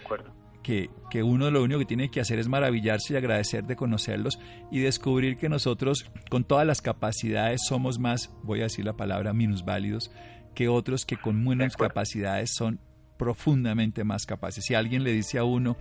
que, 0.63 0.89
que, 1.10 1.24
uno 1.24 1.50
lo 1.52 1.63
único 1.63 1.80
que 1.80 1.86
tiene 1.86 2.12
que 2.12 2.19
hacer 2.19 2.39
es 2.39 2.48
maravillarse 2.48 3.13
y 3.13 3.17
agradecer 3.17 3.65
de 3.65 3.76
conocerlos 3.76 4.39
y 4.72 4.80
descubrir 4.80 5.38
que 5.38 5.50
nosotros 5.50 6.12
con 6.30 6.43
todas 6.43 6.67
las 6.67 6.82
capacidades 6.82 7.62
somos 7.67 8.00
más, 8.00 8.32
voy 8.43 8.60
a 8.60 8.63
decir 8.63 8.86
la 8.86 8.93
palabra, 8.93 9.34
minusválidos 9.34 10.12
que 10.54 10.67
otros 10.67 11.06
que 11.06 11.17
con 11.17 11.43
menos 11.43 11.78
capacidades 11.78 12.52
son 12.54 12.80
profundamente 13.17 14.04
más 14.04 14.26
capaces. 14.26 14.65
Si 14.65 14.74
alguien 14.74 15.04
le 15.04 15.13
dice 15.13 15.38
a 15.38 15.43
uno 15.43 15.78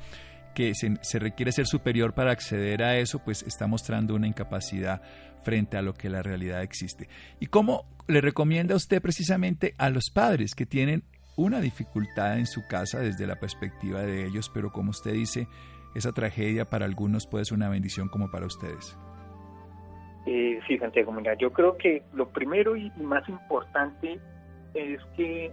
que 0.54 0.74
se, 0.74 0.96
se, 1.02 1.18
requiere 1.18 1.52
ser 1.52 1.66
superior 1.66 2.14
para 2.14 2.32
acceder 2.32 2.82
a 2.82 2.98
eso, 2.98 3.20
pues 3.20 3.42
está 3.42 3.66
mostrando 3.66 4.14
una 4.14 4.26
incapacidad 4.26 5.02
frente 5.42 5.76
a 5.76 5.82
lo 5.82 5.94
que 5.94 6.10
la 6.10 6.22
realidad 6.22 6.62
existe. 6.62 7.08
¿Y 7.40 7.46
cómo 7.46 7.86
le 8.08 8.20
recomienda 8.20 8.74
usted 8.74 9.00
precisamente 9.00 9.74
a 9.78 9.90
los 9.90 10.10
padres 10.10 10.54
que 10.54 10.66
tienen 10.66 11.04
una 11.38 11.61
dificultad 11.61 12.37
en 12.37 12.46
su 12.46 12.66
casa 12.66 12.98
desde 12.98 13.27
la 13.27 13.37
perspectiva 13.37 14.03
de 14.03 14.27
ellos, 14.27 14.51
pero 14.53 14.72
como 14.72 14.90
usted 14.90 15.12
dice, 15.12 15.46
esa 15.94 16.12
tragedia 16.12 16.64
para 16.64 16.85
algunos 16.85 17.29
puede 17.29 17.44
ser 17.44 17.57
una 17.57 17.68
bendición 17.68 18.09
como 18.09 18.29
para 18.29 18.44
ustedes. 18.44 18.98
Eh, 20.27 20.59
sí, 20.66 20.77
Santiago, 20.79 21.12
mira, 21.12 21.35
yo 21.35 21.53
creo 21.53 21.79
que 21.79 22.03
lo 22.12 22.29
primero 22.29 22.77
y 22.77 22.90
más 22.98 23.27
importante 23.29 24.18
es 24.74 25.01
que 25.16 25.53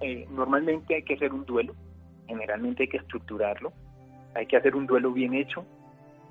eh, 0.00 0.26
normalmente 0.30 0.96
hay 0.96 1.02
que 1.02 1.14
hacer 1.14 1.32
un 1.32 1.46
duelo, 1.46 1.74
generalmente 2.28 2.82
hay 2.82 2.88
que 2.90 2.98
estructurarlo, 2.98 3.72
hay 4.34 4.44
que 4.46 4.58
hacer 4.58 4.76
un 4.76 4.86
duelo 4.86 5.12
bien 5.12 5.32
hecho, 5.32 5.64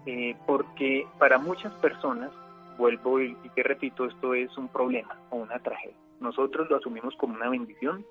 eh, 0.06 0.36
porque 0.46 1.08
para 1.18 1.40
muchas 1.40 1.74
personas, 1.74 2.30
vuelvo 2.78 3.20
y, 3.20 3.36
y 3.44 3.50
que 3.50 3.64
repito, 3.64 4.06
esto 4.06 4.36
es 4.36 4.56
un 4.60 4.68
problema 4.68 5.20
o 5.32 5.38
una 5.38 5.58
tragedia. 5.58 5.98
Nosotros 6.20 6.70
lo 6.70 6.78
asumimos 6.78 7.16
como 7.16 7.34
una 7.34 7.50
bendición 7.50 8.06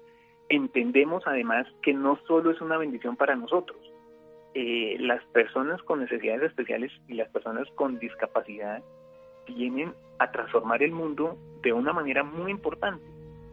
entendemos 0.51 1.23
además 1.27 1.67
que 1.81 1.95
no 1.95 2.19
solo 2.27 2.51
es 2.51 2.61
una 2.61 2.77
bendición 2.77 3.17
para 3.17 3.37
nosotros, 3.37 3.79
eh, 4.53 4.97
las 4.99 5.25
personas 5.27 5.81
con 5.83 6.01
necesidades 6.01 6.43
especiales 6.43 6.93
y 7.07 7.15
las 7.15 7.31
personas 7.31 7.69
con 7.77 7.99
discapacidad 8.01 8.83
vienen 9.47 9.95
a 10.19 10.31
transformar 10.33 10.83
el 10.83 10.91
mundo 10.91 11.39
de 11.63 11.73
una 11.73 11.93
manera 11.93 12.25
muy 12.25 12.51
importante 12.51 13.05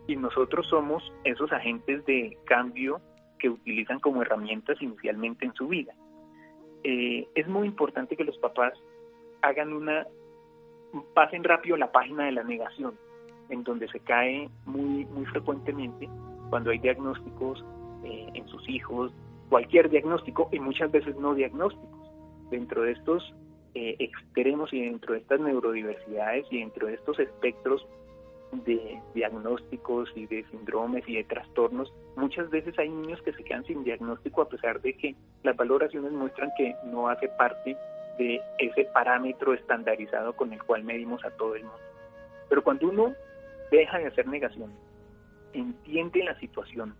y 0.07 0.15
nosotros 0.15 0.67
somos 0.67 1.13
esos 1.23 1.51
agentes 1.51 2.03
de 2.05 2.35
cambio 2.45 2.99
que 3.37 3.49
utilizan 3.49 3.99
como 3.99 4.23
herramientas 4.23 4.81
inicialmente 4.81 5.45
en 5.45 5.53
su 5.53 5.67
vida. 5.67 5.93
Eh, 6.83 7.27
es 7.35 7.47
muy 7.47 7.67
importante 7.67 8.15
que 8.15 8.23
los 8.23 8.37
papás 8.39 8.73
hagan 9.43 9.71
una, 9.71 10.07
pasen 11.13 11.43
rápido 11.43 11.77
la 11.77 11.91
página 11.91 12.25
de 12.25 12.31
la 12.31 12.43
negación, 12.43 12.97
en 13.49 13.63
donde 13.63 13.87
se 13.89 13.99
cae 13.99 14.49
muy, 14.65 15.05
muy 15.05 15.25
frecuentemente 15.25 16.09
cuando 16.49 16.71
hay 16.71 16.79
diagnósticos 16.79 17.63
eh, 18.03 18.29
en 18.33 18.47
sus 18.47 18.67
hijos, 18.69 19.11
cualquier 19.49 19.89
diagnóstico 19.89 20.49
y 20.51 20.59
muchas 20.59 20.91
veces 20.91 21.15
no 21.17 21.33
diagnósticos. 21.33 22.11
Dentro 22.49 22.83
de 22.83 22.91
estos 22.91 23.33
eh, 23.73 23.95
extremos 23.99 24.73
y 24.73 24.81
dentro 24.81 25.13
de 25.13 25.19
estas 25.19 25.39
neurodiversidades 25.39 26.45
y 26.49 26.59
dentro 26.59 26.87
de 26.87 26.95
estos 26.95 27.19
espectros 27.19 27.85
de 28.51 29.01
diagnósticos 29.13 30.09
y 30.15 30.25
de 30.25 30.45
síndromes 30.45 31.07
y 31.07 31.15
de 31.15 31.23
trastornos, 31.25 31.93
muchas 32.15 32.49
veces 32.49 32.77
hay 32.79 32.89
niños 32.89 33.21
que 33.21 33.33
se 33.33 33.43
quedan 33.43 33.65
sin 33.65 33.83
diagnóstico 33.83 34.41
a 34.41 34.49
pesar 34.49 34.81
de 34.81 34.93
que 34.93 35.15
las 35.43 35.55
valoraciones 35.55 36.11
muestran 36.13 36.49
que 36.57 36.75
no 36.85 37.09
hace 37.09 37.27
parte 37.37 37.75
de 38.17 38.41
ese 38.57 38.85
parámetro 38.93 39.53
estandarizado 39.53 40.33
con 40.35 40.53
el 40.53 40.63
cual 40.63 40.83
medimos 40.83 41.23
a 41.25 41.31
todo 41.31 41.55
el 41.55 41.63
mundo. 41.63 41.79
Pero 42.49 42.63
cuando 42.63 42.87
uno 42.87 43.13
deja 43.69 43.99
de 43.99 44.07
hacer 44.07 44.27
negaciones, 44.27 44.77
entiende 45.59 46.23
la 46.23 46.39
situación, 46.39 46.95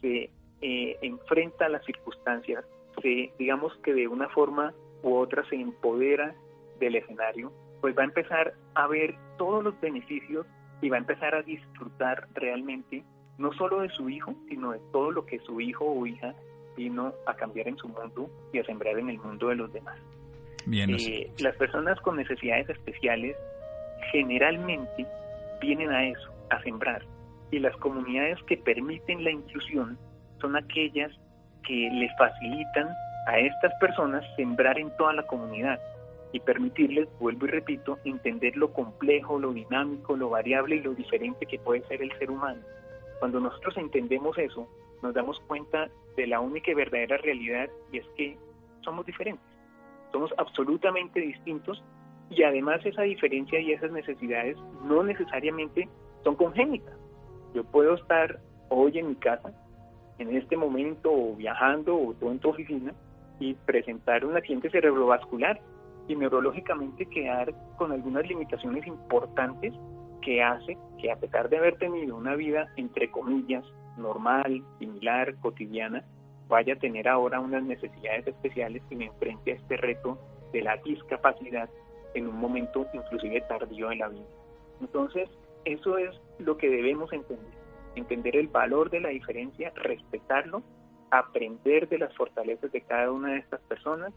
se 0.00 0.30
eh, 0.60 0.98
enfrenta 1.02 1.66
a 1.66 1.68
las 1.68 1.84
circunstancias, 1.84 2.64
se, 3.02 3.32
digamos 3.38 3.74
que 3.82 3.94
de 3.94 4.08
una 4.08 4.28
forma 4.28 4.72
u 5.02 5.14
otra 5.14 5.48
se 5.48 5.56
empodera 5.56 6.34
del 6.78 6.96
escenario, 6.96 7.52
pues 7.80 7.96
va 7.96 8.02
a 8.02 8.06
empezar 8.06 8.54
a 8.74 8.86
ver 8.86 9.14
todos 9.38 9.64
los 9.64 9.78
beneficios 9.80 10.46
y 10.82 10.88
va 10.88 10.96
a 10.96 11.00
empezar 11.00 11.34
a 11.34 11.42
disfrutar 11.42 12.28
realmente 12.34 13.04
no 13.38 13.52
solo 13.54 13.80
de 13.80 13.88
su 13.90 14.08
hijo, 14.10 14.34
sino 14.48 14.72
de 14.72 14.80
todo 14.92 15.10
lo 15.10 15.24
que 15.24 15.38
su 15.40 15.60
hijo 15.60 15.84
o 15.84 16.06
hija 16.06 16.34
vino 16.76 17.12
a 17.26 17.34
cambiar 17.34 17.68
en 17.68 17.76
su 17.78 17.88
mundo 17.88 18.30
y 18.52 18.58
a 18.58 18.64
sembrar 18.64 18.98
en 18.98 19.08
el 19.08 19.18
mundo 19.18 19.48
de 19.48 19.56
los 19.56 19.72
demás. 19.72 19.98
Bien, 20.66 20.90
eh, 20.90 21.32
las 21.38 21.56
personas 21.56 21.98
con 22.00 22.16
necesidades 22.16 22.68
especiales 22.68 23.36
generalmente 24.12 25.06
vienen 25.60 25.90
a 25.90 26.06
eso, 26.06 26.30
a 26.50 26.62
sembrar. 26.62 27.02
Y 27.50 27.58
las 27.58 27.76
comunidades 27.76 28.38
que 28.44 28.56
permiten 28.56 29.24
la 29.24 29.30
inclusión 29.30 29.98
son 30.40 30.56
aquellas 30.56 31.12
que 31.66 31.90
les 31.92 32.10
facilitan 32.16 32.88
a 33.26 33.38
estas 33.38 33.72
personas 33.80 34.24
sembrar 34.36 34.78
en 34.78 34.94
toda 34.96 35.12
la 35.12 35.26
comunidad 35.26 35.78
y 36.32 36.40
permitirles, 36.40 37.08
vuelvo 37.18 37.46
y 37.46 37.50
repito, 37.50 37.98
entender 38.04 38.56
lo 38.56 38.72
complejo, 38.72 39.38
lo 39.38 39.52
dinámico, 39.52 40.16
lo 40.16 40.30
variable 40.30 40.76
y 40.76 40.80
lo 40.80 40.94
diferente 40.94 41.46
que 41.46 41.58
puede 41.58 41.82
ser 41.88 42.02
el 42.02 42.16
ser 42.18 42.30
humano. 42.30 42.60
Cuando 43.18 43.40
nosotros 43.40 43.76
entendemos 43.76 44.38
eso, 44.38 44.68
nos 45.02 45.12
damos 45.14 45.40
cuenta 45.40 45.88
de 46.16 46.26
la 46.26 46.40
única 46.40 46.70
y 46.70 46.74
verdadera 46.74 47.16
realidad 47.18 47.68
y 47.92 47.98
es 47.98 48.06
que 48.16 48.38
somos 48.82 49.04
diferentes, 49.06 49.44
somos 50.12 50.32
absolutamente 50.38 51.20
distintos 51.20 51.82
y 52.30 52.42
además 52.44 52.84
esa 52.84 53.02
diferencia 53.02 53.58
y 53.60 53.72
esas 53.72 53.90
necesidades 53.90 54.56
no 54.84 55.02
necesariamente 55.02 55.88
son 56.22 56.36
congénitas. 56.36 56.99
Yo 57.54 57.64
puedo 57.64 57.94
estar 57.94 58.38
hoy 58.68 58.98
en 58.98 59.08
mi 59.08 59.14
casa, 59.16 59.52
en 60.18 60.36
este 60.36 60.56
momento, 60.56 61.10
o 61.12 61.34
viajando, 61.34 61.96
o 61.96 62.14
todo 62.14 62.30
en 62.30 62.38
tu 62.38 62.50
oficina, 62.50 62.94
y 63.38 63.54
presentar 63.54 64.24
un 64.24 64.36
accidente 64.36 64.70
cerebrovascular 64.70 65.60
y 66.06 66.14
neurológicamente 66.14 67.06
quedar 67.06 67.54
con 67.76 67.92
algunas 67.92 68.26
limitaciones 68.26 68.86
importantes 68.86 69.72
que 70.22 70.42
hace 70.42 70.76
que 70.98 71.10
a 71.10 71.16
pesar 71.16 71.48
de 71.48 71.56
haber 71.56 71.78
tenido 71.78 72.16
una 72.16 72.34
vida, 72.34 72.68
entre 72.76 73.10
comillas, 73.10 73.64
normal, 73.96 74.62
similar, 74.78 75.34
cotidiana, 75.36 76.04
vaya 76.48 76.74
a 76.74 76.78
tener 76.78 77.08
ahora 77.08 77.40
unas 77.40 77.62
necesidades 77.62 78.26
especiales 78.26 78.82
y 78.90 78.96
me 78.96 79.06
enfrente 79.06 79.52
a 79.52 79.54
este 79.54 79.76
reto 79.76 80.18
de 80.52 80.62
la 80.62 80.76
discapacidad 80.78 81.70
en 82.14 82.26
un 82.26 82.36
momento 82.36 82.86
inclusive 82.92 83.40
tardío 83.42 83.88
de 83.88 83.96
la 83.96 84.08
vida. 84.08 84.26
Entonces, 84.80 85.28
eso 85.64 85.98
es 85.98 86.10
lo 86.38 86.56
que 86.56 86.68
debemos 86.68 87.12
entender, 87.12 87.52
entender 87.94 88.36
el 88.36 88.48
valor 88.48 88.90
de 88.90 89.00
la 89.00 89.08
diferencia, 89.10 89.72
respetarlo, 89.74 90.62
aprender 91.10 91.88
de 91.88 91.98
las 91.98 92.14
fortalezas 92.16 92.70
de 92.72 92.80
cada 92.82 93.10
una 93.10 93.32
de 93.32 93.38
estas 93.38 93.60
personas, 93.62 94.12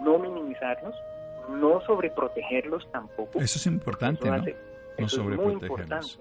no 0.00 0.18
minimizarlos, 0.18 0.94
no 1.50 1.80
sobreprotegerlos 1.82 2.90
tampoco. 2.92 3.38
Eso 3.40 3.58
es 3.58 3.66
importante, 3.66 4.30
¿no? 4.30 4.44
no 4.98 5.08
sobreprotegerlos. 5.08 6.20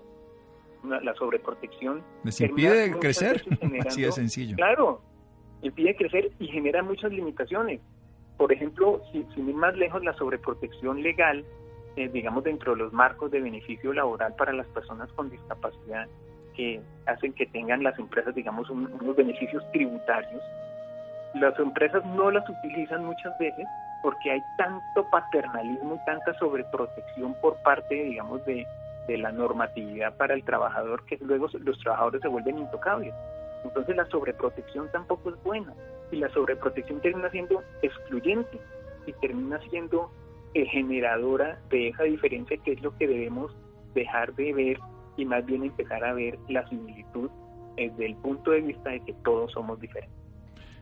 la 0.84 1.14
sobreprotección 1.16 2.04
les 2.24 2.42
impide 2.42 2.92
crecer, 3.00 3.44
así 3.86 4.02
de 4.02 4.12
sencillo. 4.12 4.56
Claro, 4.56 5.02
impide 5.62 5.96
crecer 5.96 6.32
y 6.40 6.48
genera 6.48 6.84
muchas 6.84 7.12
limitaciones. 7.12 7.82
Por 8.38 8.54
ejemplo, 8.54 9.02
si, 9.12 9.26
sin 9.36 9.50
ir 9.50 9.56
más 9.56 9.76
lejos, 9.76 10.04
la 10.04 10.14
sobreprotección 10.14 11.04
legal, 11.04 11.46
eh, 12.00 12.08
digamos, 12.08 12.46
dentro 12.46 12.72
de 12.72 12.78
los 12.78 12.94
marcos 12.94 13.30
de 13.30 13.42
beneficio 13.42 13.92
laboral 13.92 14.34
para 14.38 14.54
las 14.54 14.68
personas 14.68 15.12
con 15.12 15.30
discapacidad, 15.30 16.08
que 16.56 16.80
hacen 17.06 17.34
que 17.34 17.46
tengan 17.48 17.84
las 17.84 18.00
empresas, 18.00 18.34
digamos, 18.34 18.70
unos 18.70 19.16
beneficios 19.18 19.62
tributarios, 19.74 20.42
las 21.34 21.60
empresas 21.60 22.06
no 22.06 22.32
las 22.32 22.48
utilizan 22.50 23.04
muchas 23.04 23.38
veces 23.38 23.66
porque 24.02 24.32
hay 24.32 24.42
tanto 24.58 25.10
paternalismo 25.12 25.96
y 25.96 26.06
tanta 26.06 26.34
sobreprotección 26.40 27.36
por 27.42 27.62
parte, 27.64 27.96
digamos, 27.96 28.46
de, 28.46 28.66
de 29.08 29.18
la 29.18 29.34
normatividad 29.34 30.16
para 30.16 30.36
el 30.36 30.44
trabajador 30.46 31.04
que 31.06 31.18
luego 31.20 31.50
los 31.52 31.80
trabajadores 31.80 32.22
se 32.22 32.30
vuelven 32.30 32.60
intocables. 32.60 33.14
Entonces 33.66 33.94
la 33.98 34.06
sobreprotección 34.06 34.90
tampoco 34.94 35.32
es 35.32 35.44
buena 35.44 35.74
y 36.12 36.16
la 36.16 36.30
sobreprotección 36.30 37.02
termina 37.02 37.30
siendo 37.30 37.62
excluyente 37.82 38.58
y 39.06 39.12
termina 39.14 39.60
siendo 39.70 40.10
generadora 40.54 41.60
de 41.70 41.90
esa 41.90 42.04
diferencia 42.04 42.58
que 42.58 42.74
es 42.74 42.82
lo 42.82 42.96
que 42.98 43.08
debemos 43.08 43.56
dejar 43.94 44.34
de 44.36 44.54
ver 44.54 44.80
y 45.18 45.26
más 45.26 45.46
bien 45.46 45.64
empezar 45.64 46.04
a 46.04 46.14
ver 46.14 46.38
la 46.48 46.68
similitud 46.70 47.30
desde 47.76 48.06
el 48.06 48.16
punto 48.18 48.52
de 48.52 48.62
vista 48.62 48.90
de 48.90 49.00
que 49.02 49.14
todos 49.24 49.52
somos 49.52 49.80
diferentes. 49.80 50.18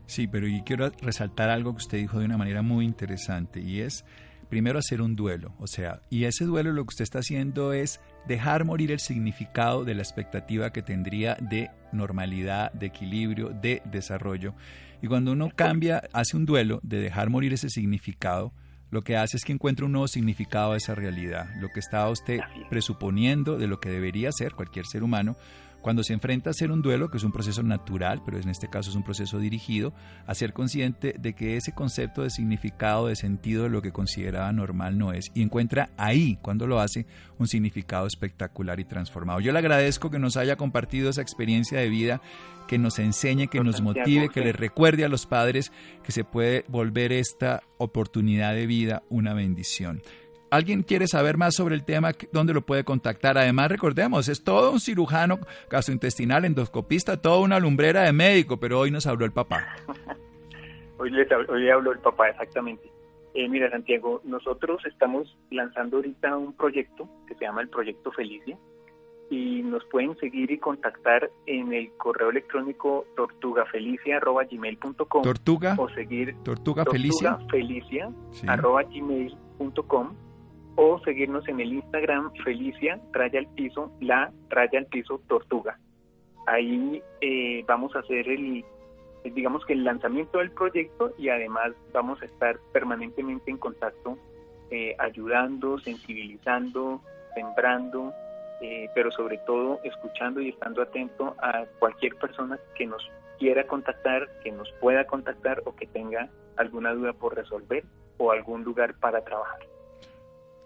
Sí, 0.05 0.27
pero 0.27 0.47
yo 0.47 0.63
quiero 0.63 0.89
resaltar 1.01 1.49
algo 1.49 1.73
que 1.73 1.77
usted 1.77 1.97
dijo 1.97 2.19
de 2.19 2.25
una 2.25 2.37
manera 2.37 2.61
muy 2.61 2.85
interesante 2.85 3.59
y 3.59 3.81
es 3.81 4.05
primero 4.49 4.79
hacer 4.79 5.01
un 5.01 5.15
duelo, 5.17 5.53
o 5.59 5.67
sea, 5.67 6.01
y 6.09 6.23
ese 6.23 6.45
duelo 6.45 6.71
lo 6.71 6.83
que 6.85 6.91
usted 6.91 7.03
está 7.03 7.19
haciendo 7.19 7.73
es 7.73 7.99
dejar 8.27 8.63
morir 8.63 8.91
el 8.91 8.99
significado 8.99 9.83
de 9.83 9.95
la 9.95 10.01
expectativa 10.01 10.71
que 10.71 10.81
tendría 10.81 11.35
de 11.35 11.69
normalidad, 11.91 12.71
de 12.71 12.85
equilibrio, 12.87 13.49
de 13.49 13.81
desarrollo. 13.85 14.53
Y 15.01 15.07
cuando 15.07 15.33
uno 15.33 15.49
cambia, 15.53 16.03
hace 16.13 16.37
un 16.37 16.45
duelo 16.45 16.79
de 16.83 16.99
dejar 16.99 17.29
morir 17.29 17.53
ese 17.53 17.69
significado, 17.69 18.53
lo 18.89 19.03
que 19.03 19.17
hace 19.17 19.37
es 19.37 19.43
que 19.43 19.53
encuentra 19.53 19.85
un 19.85 19.91
nuevo 19.91 20.07
significado 20.07 20.71
a 20.71 20.77
esa 20.77 20.95
realidad, 20.95 21.47
lo 21.59 21.69
que 21.69 21.79
estaba 21.79 22.09
usted 22.09 22.39
presuponiendo 22.69 23.57
de 23.57 23.67
lo 23.67 23.79
que 23.79 23.89
debería 23.89 24.31
ser 24.31 24.53
cualquier 24.53 24.85
ser 24.85 25.03
humano, 25.03 25.35
cuando 25.81 26.03
se 26.03 26.13
enfrenta 26.13 26.49
a 26.49 26.51
hacer 26.51 26.71
un 26.71 26.81
duelo, 26.81 27.09
que 27.09 27.17
es 27.17 27.23
un 27.23 27.31
proceso 27.31 27.63
natural, 27.63 28.21
pero 28.25 28.37
en 28.37 28.49
este 28.49 28.69
caso 28.69 28.89
es 28.89 28.95
un 28.95 29.03
proceso 29.03 29.39
dirigido, 29.39 29.93
a 30.25 30.35
ser 30.35 30.53
consciente 30.53 31.15
de 31.17 31.33
que 31.33 31.57
ese 31.57 31.73
concepto 31.73 32.23
de 32.23 32.29
significado, 32.29 33.07
de 33.07 33.15
sentido 33.15 33.63
de 33.63 33.69
lo 33.69 33.81
que 33.81 33.91
consideraba 33.91 34.51
normal 34.51 34.97
no 34.97 35.13
es, 35.13 35.31
y 35.33 35.41
encuentra 35.41 35.89
ahí, 35.97 36.37
cuando 36.41 36.67
lo 36.67 36.79
hace, 36.79 37.05
un 37.39 37.47
significado 37.47 38.07
espectacular 38.07 38.79
y 38.79 38.85
transformado. 38.85 39.39
Yo 39.39 39.51
le 39.51 39.59
agradezco 39.59 40.09
que 40.09 40.19
nos 40.19 40.37
haya 40.37 40.55
compartido 40.55 41.09
esa 41.09 41.21
experiencia 41.21 41.79
de 41.79 41.89
vida, 41.89 42.21
que 42.67 42.77
nos 42.77 42.99
enseñe, 42.99 43.47
que 43.47 43.63
nos 43.63 43.81
motive, 43.81 44.29
que 44.29 44.41
le 44.41 44.51
recuerde 44.51 45.05
a 45.05 45.09
los 45.09 45.25
padres 45.25 45.71
que 46.03 46.11
se 46.11 46.25
puede 46.25 46.65
volver 46.67 47.13
esta 47.13 47.63
oportunidad 47.77 48.53
de 48.53 48.67
vida 48.67 49.03
una 49.09 49.33
bendición 49.33 50.01
alguien 50.49 50.83
quiere 50.83 51.07
saber 51.07 51.37
más 51.37 51.55
sobre 51.55 51.75
el 51.75 51.83
tema, 51.83 52.11
¿dónde 52.31 52.53
lo 52.53 52.61
puede 52.61 52.83
contactar? 52.83 53.37
Además, 53.37 53.69
recordemos, 53.69 54.29
es 54.29 54.43
todo 54.43 54.71
un 54.71 54.79
cirujano 54.79 55.39
gastrointestinal, 55.69 56.45
endoscopista, 56.45 57.21
toda 57.21 57.39
una 57.39 57.59
lumbrera 57.59 58.03
de 58.03 58.13
médico, 58.13 58.57
pero 58.57 58.79
hoy 58.79 58.91
nos 58.91 59.07
habló 59.07 59.25
el 59.25 59.31
papá. 59.31 59.75
hoy, 60.97 61.11
le, 61.11 61.27
hoy 61.49 61.69
habló 61.69 61.91
el 61.91 61.99
papá, 61.99 62.29
exactamente. 62.29 62.89
Eh, 63.33 63.49
mira, 63.49 63.69
Santiago, 63.69 64.21
nosotros 64.23 64.83
estamos 64.85 65.37
lanzando 65.51 65.97
ahorita 65.97 66.37
un 66.37 66.53
proyecto 66.53 67.09
que 67.27 67.35
se 67.35 67.45
llama 67.45 67.61
el 67.61 67.69
Proyecto 67.69 68.11
Felicia 68.11 68.57
y 69.29 69.61
nos 69.61 69.83
pueden 69.85 70.17
seguir 70.17 70.51
y 70.51 70.57
contactar 70.57 71.29
en 71.45 71.73
el 71.73 71.91
correo 71.97 72.29
electrónico 72.29 73.05
tortugafelicia.gmail.com 73.15 75.21
Tortuga 75.21 75.75
o 75.77 75.89
seguir 75.89 76.35
Tortuga 76.43 76.85
Felicia, 76.85 77.37
o 80.77 80.99
seguirnos 80.99 81.47
en 81.47 81.59
el 81.59 81.73
Instagram 81.73 82.31
Felicia 82.43 83.01
raya 83.11 83.39
al 83.39 83.47
piso 83.47 83.91
la 83.99 84.31
raya 84.49 84.79
al 84.79 84.85
piso 84.85 85.19
tortuga. 85.27 85.77
Ahí 86.45 87.01
eh, 87.19 87.65
vamos 87.67 87.95
a 87.95 87.99
hacer 87.99 88.29
el 88.29 88.63
digamos 89.23 89.65
que 89.65 89.73
el 89.73 89.83
lanzamiento 89.83 90.37
del 90.37 90.51
proyecto 90.51 91.11
y 91.17 91.29
además 91.29 91.73
vamos 91.91 92.21
a 92.21 92.25
estar 92.25 92.57
permanentemente 92.71 93.51
en 93.51 93.57
contacto 93.57 94.17
eh, 94.69 94.95
ayudando, 94.99 95.79
sensibilizando, 95.79 97.01
sembrando, 97.33 98.13
eh, 98.61 98.87
pero 98.93 99.11
sobre 99.11 99.39
todo 99.39 99.79
escuchando 99.83 100.39
y 100.39 100.49
estando 100.49 100.83
atento 100.83 101.35
a 101.41 101.65
cualquier 101.79 102.15
persona 102.15 102.59
que 102.75 102.85
nos 102.85 103.03
quiera 103.39 103.65
contactar, 103.65 104.29
que 104.43 104.51
nos 104.51 104.71
pueda 104.79 105.05
contactar 105.07 105.63
o 105.65 105.75
que 105.75 105.87
tenga 105.87 106.29
alguna 106.55 106.93
duda 106.93 107.13
por 107.13 107.35
resolver 107.35 107.83
o 108.17 108.31
algún 108.31 108.63
lugar 108.63 108.93
para 108.99 109.23
trabajar 109.23 109.59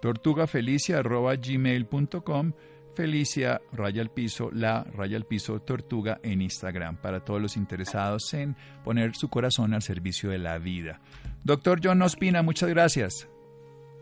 tortugafelicia.gmail.com 0.02 2.54
Felicia 2.94 3.62
raya 3.72 4.02
al 4.02 4.10
piso, 4.10 4.50
la 4.52 4.84
raya 4.84 5.16
al 5.16 5.26
piso 5.26 5.62
tortuga 5.62 6.20
en 6.24 6.42
Instagram 6.42 6.98
para 6.98 7.22
todos 7.22 7.42
los 7.42 7.56
interesados 7.56 8.34
en 8.34 8.56
poner 8.84 9.16
su 9.16 9.30
corazón 9.30 9.74
al 9.74 9.82
servicio 9.82 10.30
de 10.30 10.40
la 10.40 10.58
vida. 10.58 11.00
Doctor 11.44 11.80
John 11.82 12.02
Ospina, 12.02 12.42
muchas 12.42 12.70
gracias. 12.70 13.30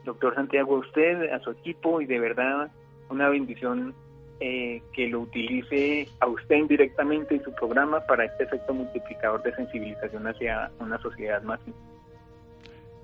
Doctor 0.06 0.34
Santiago, 0.34 0.78
a 0.78 0.80
usted, 0.80 1.32
a 1.32 1.40
su 1.40 1.52
equipo 1.52 2.02
y 2.02 2.08
de 2.08 2.20
verdad 2.20 2.72
una 3.10 3.30
bendición 3.30 3.94
eh, 4.40 4.82
que 4.94 5.08
lo 5.08 5.22
utilice 5.22 6.08
a 6.20 6.28
usted 6.28 6.56
indirectamente 6.56 7.36
en 7.36 7.44
su 7.44 7.54
programa 7.54 8.00
para 8.08 8.26
este 8.26 8.46
efecto 8.46 8.74
multiplicador 8.74 9.44
de 9.44 9.54
sensibilización 9.54 10.26
hacia 10.26 10.72
una 10.80 11.00
sociedad 11.00 11.44
más 11.44 11.60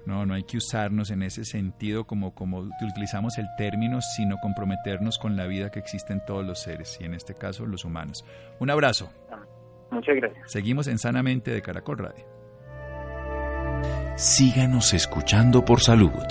no, 0.05 0.25
no 0.25 0.33
hay 0.33 0.43
que 0.43 0.57
usarnos 0.57 1.11
en 1.11 1.23
ese 1.23 1.45
sentido 1.45 2.05
como, 2.05 2.33
como 2.33 2.59
utilizamos 2.59 3.37
el 3.37 3.47
término, 3.57 4.01
sino 4.01 4.37
comprometernos 4.37 5.17
con 5.17 5.35
la 5.35 5.47
vida 5.47 5.71
que 5.71 5.79
existe 5.79 6.13
en 6.13 6.23
todos 6.25 6.45
los 6.45 6.61
seres 6.61 6.97
y 7.01 7.05
en 7.05 7.13
este 7.13 7.33
caso 7.33 7.65
los 7.65 7.85
humanos. 7.85 8.23
Un 8.59 8.69
abrazo. 8.69 9.11
Muchas 9.91 10.15
gracias. 10.15 10.51
Seguimos 10.51 10.87
en 10.87 10.97
Sanamente 10.97 11.51
de 11.51 11.61
Caracol 11.61 11.97
Radio. 11.97 12.25
Síganos 14.17 14.93
escuchando 14.93 15.65
por 15.65 15.81
salud. 15.81 16.23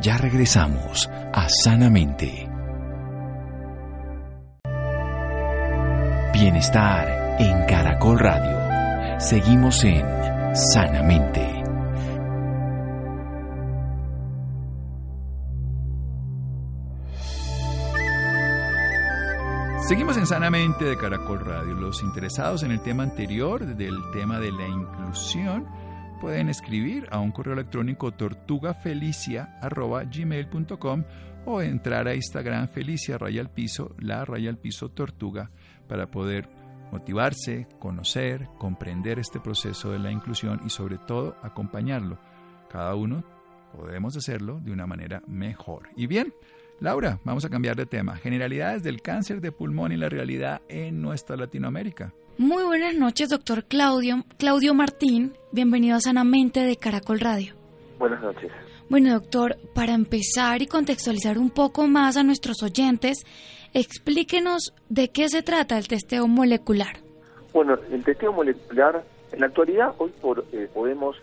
Ya 0.00 0.18
regresamos 0.18 1.08
a 1.32 1.48
Sanamente. 1.48 2.48
Bienestar 6.32 7.36
en 7.38 7.66
Caracol 7.66 8.18
Radio. 8.18 9.20
Seguimos 9.20 9.84
en 9.84 10.04
Sanamente. 10.54 11.61
Seguimos 19.92 20.16
en 20.16 20.26
Sanamente 20.26 20.86
de 20.86 20.96
Caracol 20.96 21.40
Radio. 21.40 21.74
Los 21.74 22.02
interesados 22.02 22.62
en 22.62 22.70
el 22.70 22.80
tema 22.80 23.02
anterior, 23.02 23.76
del 23.76 23.98
tema 24.14 24.40
de 24.40 24.50
la 24.50 24.66
inclusión, 24.66 25.68
pueden 26.18 26.48
escribir 26.48 27.06
a 27.10 27.18
un 27.18 27.30
correo 27.30 27.52
electrónico 27.52 28.10
tortugafelicia.gmail.com 28.10 31.04
o 31.44 31.60
entrar 31.60 32.08
a 32.08 32.14
Instagram 32.14 32.68
Felicia 32.68 33.18
Raya 33.18 33.42
al 33.42 33.50
Piso, 33.50 33.94
la 33.98 34.24
Raya 34.24 34.48
al 34.48 34.56
Piso 34.56 34.88
Tortuga, 34.88 35.50
para 35.86 36.10
poder 36.10 36.48
motivarse, 36.90 37.68
conocer, 37.78 38.48
comprender 38.58 39.18
este 39.18 39.40
proceso 39.40 39.92
de 39.92 39.98
la 39.98 40.10
inclusión 40.10 40.62
y 40.64 40.70
sobre 40.70 40.96
todo 40.96 41.36
acompañarlo. 41.42 42.18
Cada 42.70 42.94
uno 42.94 43.24
podemos 43.76 44.16
hacerlo 44.16 44.58
de 44.60 44.72
una 44.72 44.86
manera 44.86 45.22
mejor. 45.26 45.90
Y 45.96 46.06
bien, 46.06 46.32
Laura, 46.82 47.20
vamos 47.22 47.44
a 47.44 47.48
cambiar 47.48 47.76
de 47.76 47.86
tema. 47.86 48.16
Generalidades 48.16 48.82
del 48.82 49.02
cáncer 49.02 49.40
de 49.40 49.52
pulmón 49.52 49.92
y 49.92 49.96
la 49.96 50.08
realidad 50.08 50.62
en 50.68 51.00
nuestra 51.00 51.36
Latinoamérica. 51.36 52.12
Muy 52.38 52.64
buenas 52.64 52.96
noches, 52.96 53.28
doctor 53.28 53.66
Claudio. 53.66 54.24
Claudio 54.36 54.74
Martín, 54.74 55.34
bienvenido 55.52 55.96
a 55.96 56.00
Sanamente 56.00 56.58
de 56.58 56.76
Caracol 56.76 57.20
Radio. 57.20 57.54
Buenas 58.00 58.20
noches. 58.20 58.50
Bueno, 58.88 59.12
doctor, 59.12 59.58
para 59.76 59.94
empezar 59.94 60.60
y 60.60 60.66
contextualizar 60.66 61.38
un 61.38 61.50
poco 61.50 61.86
más 61.86 62.16
a 62.16 62.24
nuestros 62.24 62.64
oyentes, 62.64 63.24
explíquenos 63.72 64.74
de 64.88 65.12
qué 65.12 65.28
se 65.28 65.44
trata 65.44 65.78
el 65.78 65.86
testeo 65.86 66.26
molecular. 66.26 66.96
Bueno, 67.52 67.78
el 67.92 68.02
testeo 68.02 68.32
molecular, 68.32 69.04
en 69.30 69.38
la 69.38 69.46
actualidad 69.46 69.94
hoy 69.98 70.10
por, 70.20 70.44
eh, 70.50 70.68
podemos 70.74 71.16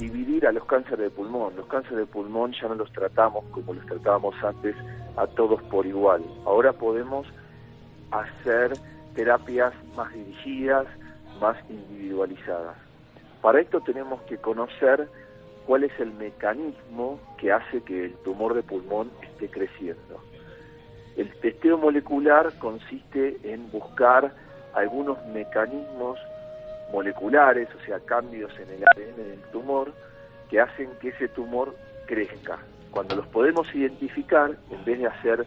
dividir 0.00 0.46
a 0.46 0.52
los 0.52 0.64
cánceres 0.64 0.98
de 0.98 1.10
pulmón. 1.10 1.54
Los 1.56 1.66
cánceres 1.66 1.98
de 1.98 2.06
pulmón 2.06 2.52
ya 2.52 2.68
no 2.68 2.74
los 2.74 2.90
tratamos 2.92 3.44
como 3.50 3.74
los 3.74 3.84
tratábamos 3.84 4.34
antes 4.42 4.74
a 5.16 5.26
todos 5.26 5.62
por 5.64 5.86
igual. 5.86 6.24
Ahora 6.46 6.72
podemos 6.72 7.26
hacer 8.10 8.72
terapias 9.14 9.74
más 9.94 10.12
dirigidas, 10.14 10.86
más 11.40 11.56
individualizadas. 11.68 12.76
Para 13.42 13.60
esto 13.60 13.80
tenemos 13.80 14.20
que 14.22 14.38
conocer 14.38 15.06
cuál 15.66 15.84
es 15.84 15.92
el 16.00 16.12
mecanismo 16.12 17.20
que 17.36 17.52
hace 17.52 17.82
que 17.82 18.06
el 18.06 18.14
tumor 18.24 18.54
de 18.54 18.62
pulmón 18.62 19.10
esté 19.22 19.50
creciendo. 19.50 20.22
El 21.16 21.30
testeo 21.40 21.76
molecular 21.76 22.52
consiste 22.58 23.38
en 23.42 23.70
buscar 23.70 24.32
algunos 24.74 25.18
mecanismos 25.26 26.18
moleculares, 26.92 27.68
o 27.74 27.84
sea, 27.84 28.00
cambios 28.00 28.52
en 28.58 28.70
el 28.70 28.84
ADN 28.84 29.16
del 29.16 29.42
tumor, 29.52 29.92
que 30.48 30.60
hacen 30.60 30.90
que 31.00 31.08
ese 31.08 31.28
tumor 31.28 31.74
crezca. 32.06 32.58
Cuando 32.90 33.16
los 33.16 33.26
podemos 33.28 33.72
identificar, 33.74 34.56
en 34.70 34.84
vez 34.84 34.98
de 34.98 35.06
hacer 35.06 35.46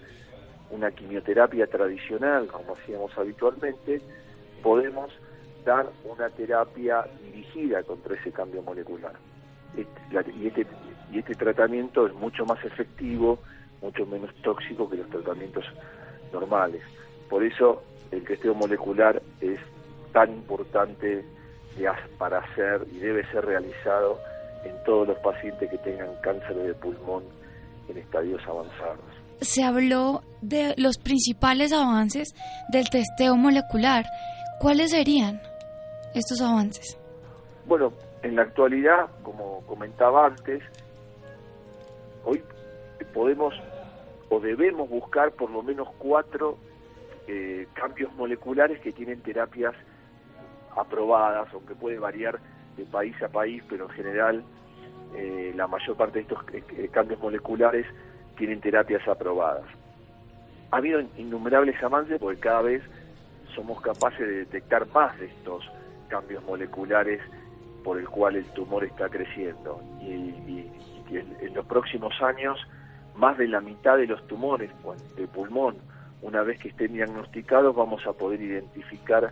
una 0.69 0.91
quimioterapia 0.91 1.67
tradicional, 1.67 2.47
como 2.47 2.73
hacíamos 2.73 3.15
habitualmente, 3.17 4.01
podemos 4.61 5.11
dar 5.65 5.87
una 6.05 6.29
terapia 6.29 7.05
dirigida 7.23 7.83
contra 7.83 8.15
ese 8.15 8.31
cambio 8.31 8.61
molecular. 8.61 9.13
Este, 9.75 10.31
y, 10.37 10.47
este, 10.47 10.65
y 11.11 11.19
este 11.19 11.35
tratamiento 11.35 12.07
es 12.07 12.13
mucho 12.13 12.45
más 12.45 12.63
efectivo, 12.63 13.39
mucho 13.81 14.05
menos 14.05 14.33
tóxico 14.41 14.89
que 14.89 14.97
los 14.97 15.09
tratamientos 15.09 15.65
normales. 16.31 16.81
Por 17.29 17.43
eso 17.43 17.83
el 18.11 18.23
testeo 18.23 18.53
molecular 18.53 19.21
es 19.41 19.59
tan 20.13 20.31
importante 20.31 21.25
para 22.17 22.37
hacer 22.37 22.85
y 22.91 22.99
debe 22.99 23.25
ser 23.31 23.45
realizado 23.45 24.19
en 24.63 24.71
todos 24.85 25.07
los 25.07 25.17
pacientes 25.19 25.69
que 25.69 25.77
tengan 25.79 26.09
cáncer 26.21 26.55
de 26.55 26.73
pulmón 26.75 27.23
en 27.89 27.97
estadios 27.97 28.41
avanzados 28.47 29.23
se 29.43 29.63
habló 29.63 30.21
de 30.41 30.73
los 30.77 30.97
principales 30.97 31.73
avances 31.73 32.33
del 32.69 32.89
testeo 32.89 33.35
molecular. 33.35 34.05
¿Cuáles 34.59 34.91
serían 34.91 35.41
estos 36.13 36.41
avances? 36.41 36.97
Bueno, 37.65 37.93
en 38.21 38.35
la 38.35 38.43
actualidad, 38.43 39.09
como 39.21 39.61
comentaba 39.65 40.27
antes, 40.27 40.61
hoy 42.25 42.41
podemos 43.13 43.53
o 44.29 44.39
debemos 44.39 44.89
buscar 44.89 45.31
por 45.33 45.51
lo 45.51 45.61
menos 45.61 45.87
cuatro 45.97 46.57
eh, 47.27 47.67
cambios 47.73 48.13
moleculares 48.15 48.79
que 48.81 48.91
tienen 48.91 49.21
terapias 49.21 49.73
aprobadas, 50.75 51.47
aunque 51.53 51.75
puede 51.75 51.99
variar 51.99 52.39
de 52.77 52.85
país 52.85 53.15
a 53.21 53.27
país, 53.27 53.63
pero 53.69 53.85
en 53.85 53.91
general 53.91 54.43
eh, 55.15 55.53
la 55.55 55.67
mayor 55.67 55.95
parte 55.95 56.19
de 56.19 56.21
estos 56.21 56.39
eh, 56.53 56.89
cambios 56.91 57.19
moleculares 57.19 57.85
tienen 58.37 58.59
terapias 58.61 59.07
aprobadas. 59.07 59.65
Ha 60.71 60.77
habido 60.77 61.01
innumerables 61.17 61.81
avances 61.83 62.19
porque 62.19 62.39
cada 62.39 62.63
vez 62.63 62.83
somos 63.53 63.79
capaces 63.81 64.19
de 64.19 64.37
detectar 64.37 64.87
más 64.87 65.17
de 65.19 65.27
estos 65.27 65.69
cambios 66.07 66.43
moleculares 66.43 67.21
por 67.83 67.99
el 67.99 68.07
cual 68.09 68.35
el 68.35 68.45
tumor 68.53 68.83
está 68.83 69.09
creciendo. 69.09 69.81
Y, 70.01 70.69
en, 71.11 71.53
los 71.53 71.65
próximos 71.67 72.19
años, 72.23 72.57
más 73.15 73.37
de 73.37 73.47
la 73.47 73.61
mitad 73.61 73.97
de 73.97 74.07
los 74.07 74.25
tumores 74.27 74.71
de 75.15 75.27
pulmón, 75.27 75.77
una 76.23 76.41
vez 76.41 76.59
que 76.59 76.69
estén 76.69 76.93
diagnosticados, 76.93 77.75
vamos 77.75 78.07
a 78.07 78.13
poder 78.13 78.41
identificar 78.41 79.31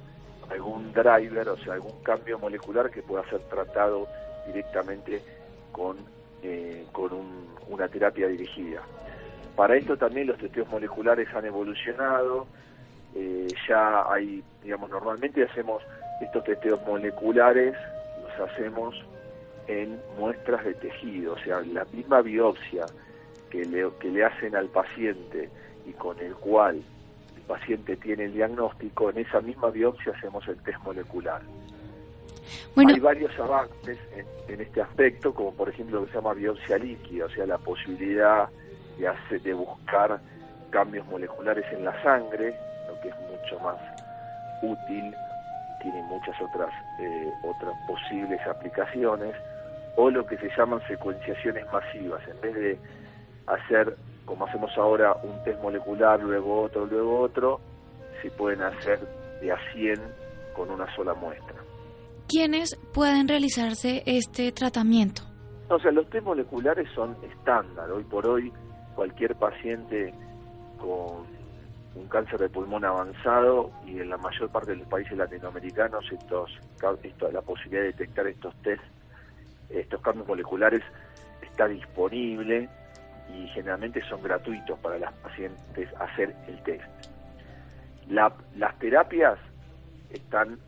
algún 0.49 0.91
driver, 0.93 1.49
o 1.49 1.57
sea, 1.57 1.73
algún 1.73 2.01
cambio 2.03 2.39
molecular 2.39 2.89
que 2.89 3.01
pueda 3.01 3.23
ser 3.29 3.41
tratado 3.41 4.07
directamente 4.47 5.21
con 5.71 5.97
eh, 6.43 6.85
con 6.91 7.11
una 7.67 7.87
terapia 7.87 8.27
dirigida. 8.27 8.81
Para 9.55 9.75
esto 9.75 9.95
también 9.95 10.25
los 10.25 10.39
testeos 10.39 10.67
moleculares 10.69 11.27
han 11.35 11.45
evolucionado, 11.45 12.47
eh, 13.13 13.47
ya 13.67 14.11
hay, 14.11 14.43
digamos, 14.63 14.89
normalmente 14.89 15.43
hacemos 15.43 15.83
estos 16.19 16.43
testeos 16.43 16.81
moleculares, 16.87 17.75
los 18.23 18.49
hacemos 18.49 18.95
en 19.67 19.99
muestras 20.17 20.65
de 20.65 20.73
tejido, 20.73 21.33
o 21.33 21.37
sea, 21.37 21.61
la 21.61 21.85
misma 21.93 22.21
biopsia 22.21 22.85
que 23.51 23.65
le, 23.65 23.87
que 23.99 24.09
le 24.09 24.25
hacen 24.25 24.55
al 24.55 24.69
paciente 24.69 25.49
y 25.85 25.91
con 25.91 26.17
el 26.19 26.33
cual 26.35 26.81
paciente 27.51 27.97
tiene 27.97 28.25
el 28.25 28.33
diagnóstico, 28.33 29.09
en 29.09 29.17
esa 29.17 29.41
misma 29.41 29.69
biopsia 29.69 30.13
hacemos 30.15 30.47
el 30.47 30.55
test 30.63 30.79
molecular. 30.83 31.41
Hay 32.77 32.99
varios 32.99 33.37
avances 33.37 33.97
en, 34.47 34.61
este 34.61 34.81
aspecto, 34.81 35.33
como 35.33 35.53
por 35.53 35.67
ejemplo 35.67 35.99
lo 35.99 36.05
que 36.05 36.11
se 36.11 36.17
llama 36.17 36.33
biopsia 36.33 36.77
líquida, 36.77 37.25
o 37.25 37.29
sea, 37.29 37.45
la 37.45 37.57
posibilidad 37.57 38.47
de, 38.97 39.07
hacer, 39.07 39.41
de 39.41 39.53
buscar 39.53 40.19
cambios 40.69 41.05
moleculares 41.07 41.65
en 41.73 41.83
la 41.83 42.03
sangre, 42.03 42.55
lo 42.87 43.01
que 43.01 43.09
es 43.09 43.15
mucho 43.29 43.59
más 43.59 43.77
útil, 44.61 45.13
tiene 45.81 46.01
muchas 46.03 46.35
otras, 46.41 46.73
eh, 47.01 47.31
otras 47.43 47.75
posibles 47.85 48.39
aplicaciones, 48.47 49.35
o 49.97 50.09
lo 50.09 50.25
que 50.25 50.37
se 50.37 50.49
llaman 50.55 50.81
secuenciaciones 50.87 51.65
masivas, 51.73 52.21
en 52.29 52.39
vez 52.39 52.55
de 52.55 52.79
hacer 53.47 53.97
como 54.25 54.45
hacemos 54.45 54.71
ahora 54.77 55.15
un 55.23 55.43
test 55.43 55.61
molecular, 55.61 56.21
luego 56.21 56.63
otro, 56.63 56.85
luego 56.85 57.19
otro, 57.19 57.59
se 58.21 58.31
pueden 58.31 58.61
hacer 58.61 58.99
de 59.41 59.51
a 59.51 59.57
100 59.73 59.99
con 60.55 60.69
una 60.69 60.93
sola 60.95 61.13
muestra. 61.13 61.61
¿quiénes 62.31 62.77
pueden 62.93 63.27
realizarse 63.27 64.03
este 64.05 64.53
tratamiento? 64.53 65.21
O 65.69 65.77
sea, 65.79 65.91
los 65.91 66.09
test 66.09 66.23
moleculares 66.23 66.87
son 66.95 67.15
estándar. 67.29 67.91
Hoy 67.91 68.03
por 68.03 68.25
hoy, 68.25 68.53
cualquier 68.95 69.35
paciente 69.35 70.13
con 70.77 71.25
un 71.95 72.07
cáncer 72.07 72.39
de 72.39 72.49
pulmón 72.49 72.85
avanzado 72.85 73.69
y 73.85 73.99
en 73.99 74.09
la 74.09 74.17
mayor 74.17 74.49
parte 74.49 74.71
de 74.71 74.77
los 74.77 74.87
países 74.87 75.17
latinoamericanos 75.17 76.05
estos, 76.09 76.49
esto, 77.03 77.31
la 77.31 77.41
posibilidad 77.41 77.81
de 77.81 77.87
detectar 77.87 78.27
estos 78.27 78.55
test, 78.61 78.81
estos 79.69 80.01
cambios 80.01 80.25
moleculares 80.25 80.81
está 81.41 81.67
disponible 81.67 82.69
y 83.33 83.47
generalmente 83.49 84.01
son 84.09 84.21
gratuitos 84.21 84.77
para 84.79 84.97
las 84.97 85.13
pacientes 85.13 85.89
hacer 85.99 86.35
el 86.47 86.61
test. 86.63 86.83
las 88.07 88.79
terapias 88.79 89.37
están 90.09 90.59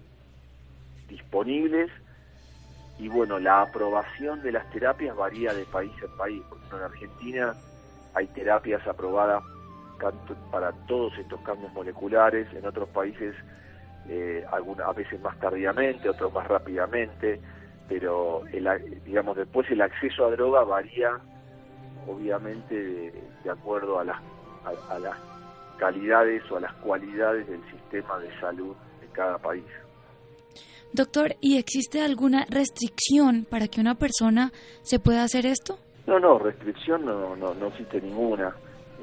disponibles 1.08 1.92
y 3.00 3.08
bueno, 3.08 3.40
la 3.40 3.64
aprobación 3.64 4.42
de 4.44 4.52
las 4.52 4.70
terapias 4.72 5.16
varía 5.16 5.54
de 5.54 5.66
país 5.66 5.92
en 6.02 6.16
país. 6.16 6.42
Por 6.44 6.58
ejemplo, 6.58 6.78
en 6.78 6.84
Argentina 6.84 7.54
hay 8.14 8.28
terapias 8.28 8.86
aprobadas 8.88 9.44
para 10.52 10.72
todos 10.88 11.18
estos 11.18 11.40
cambios 11.42 11.72
moleculares, 11.74 12.48
en 12.54 12.66
otros 12.66 12.90
países 12.90 13.36
eh, 14.10 14.46
algunas, 14.52 14.88
a 14.88 14.94
veces 14.94 15.20
más 15.22 15.38
tardíamente, 15.40 16.10
otros 16.10 16.34
más 16.34 16.48
rápidamente. 16.48 17.40
pero 17.88 18.44
el, 18.52 19.02
digamos 19.04 19.38
después 19.38 19.70
el 19.72 19.82
acceso 19.82 20.26
a 20.26 20.32
droga 20.32 20.64
varía 20.64 21.20
obviamente 22.08 23.12
de, 23.44 23.50
acuerdo 23.50 24.00
a 24.00 24.04
las, 24.04 24.18
a 24.90 25.00
las 25.00 25.18
calidades 25.78 26.44
o 26.52 26.58
a 26.58 26.62
las 26.62 26.74
cualidades 26.76 27.48
del 27.48 27.62
sistema 27.70 28.20
de 28.20 28.30
salud 28.40 28.76
de 29.02 29.08
cada 29.08 29.38
país. 29.38 29.66
Doctor, 30.94 31.36
¿y 31.42 31.58
existe 31.58 32.02
alguna 32.02 32.46
restricción 32.50 33.46
para 33.50 33.68
que 33.68 33.82
una 33.82 33.96
persona 33.96 34.52
se 34.84 35.00
pueda 35.00 35.24
hacer 35.24 35.48
esto? 35.48 35.80
No, 36.06 36.20
no, 36.20 36.38
restricción 36.38 37.06
no, 37.06 37.36
no, 37.36 37.56
no 37.56 37.68
existe 37.68 38.00
ninguna, 38.00 38.56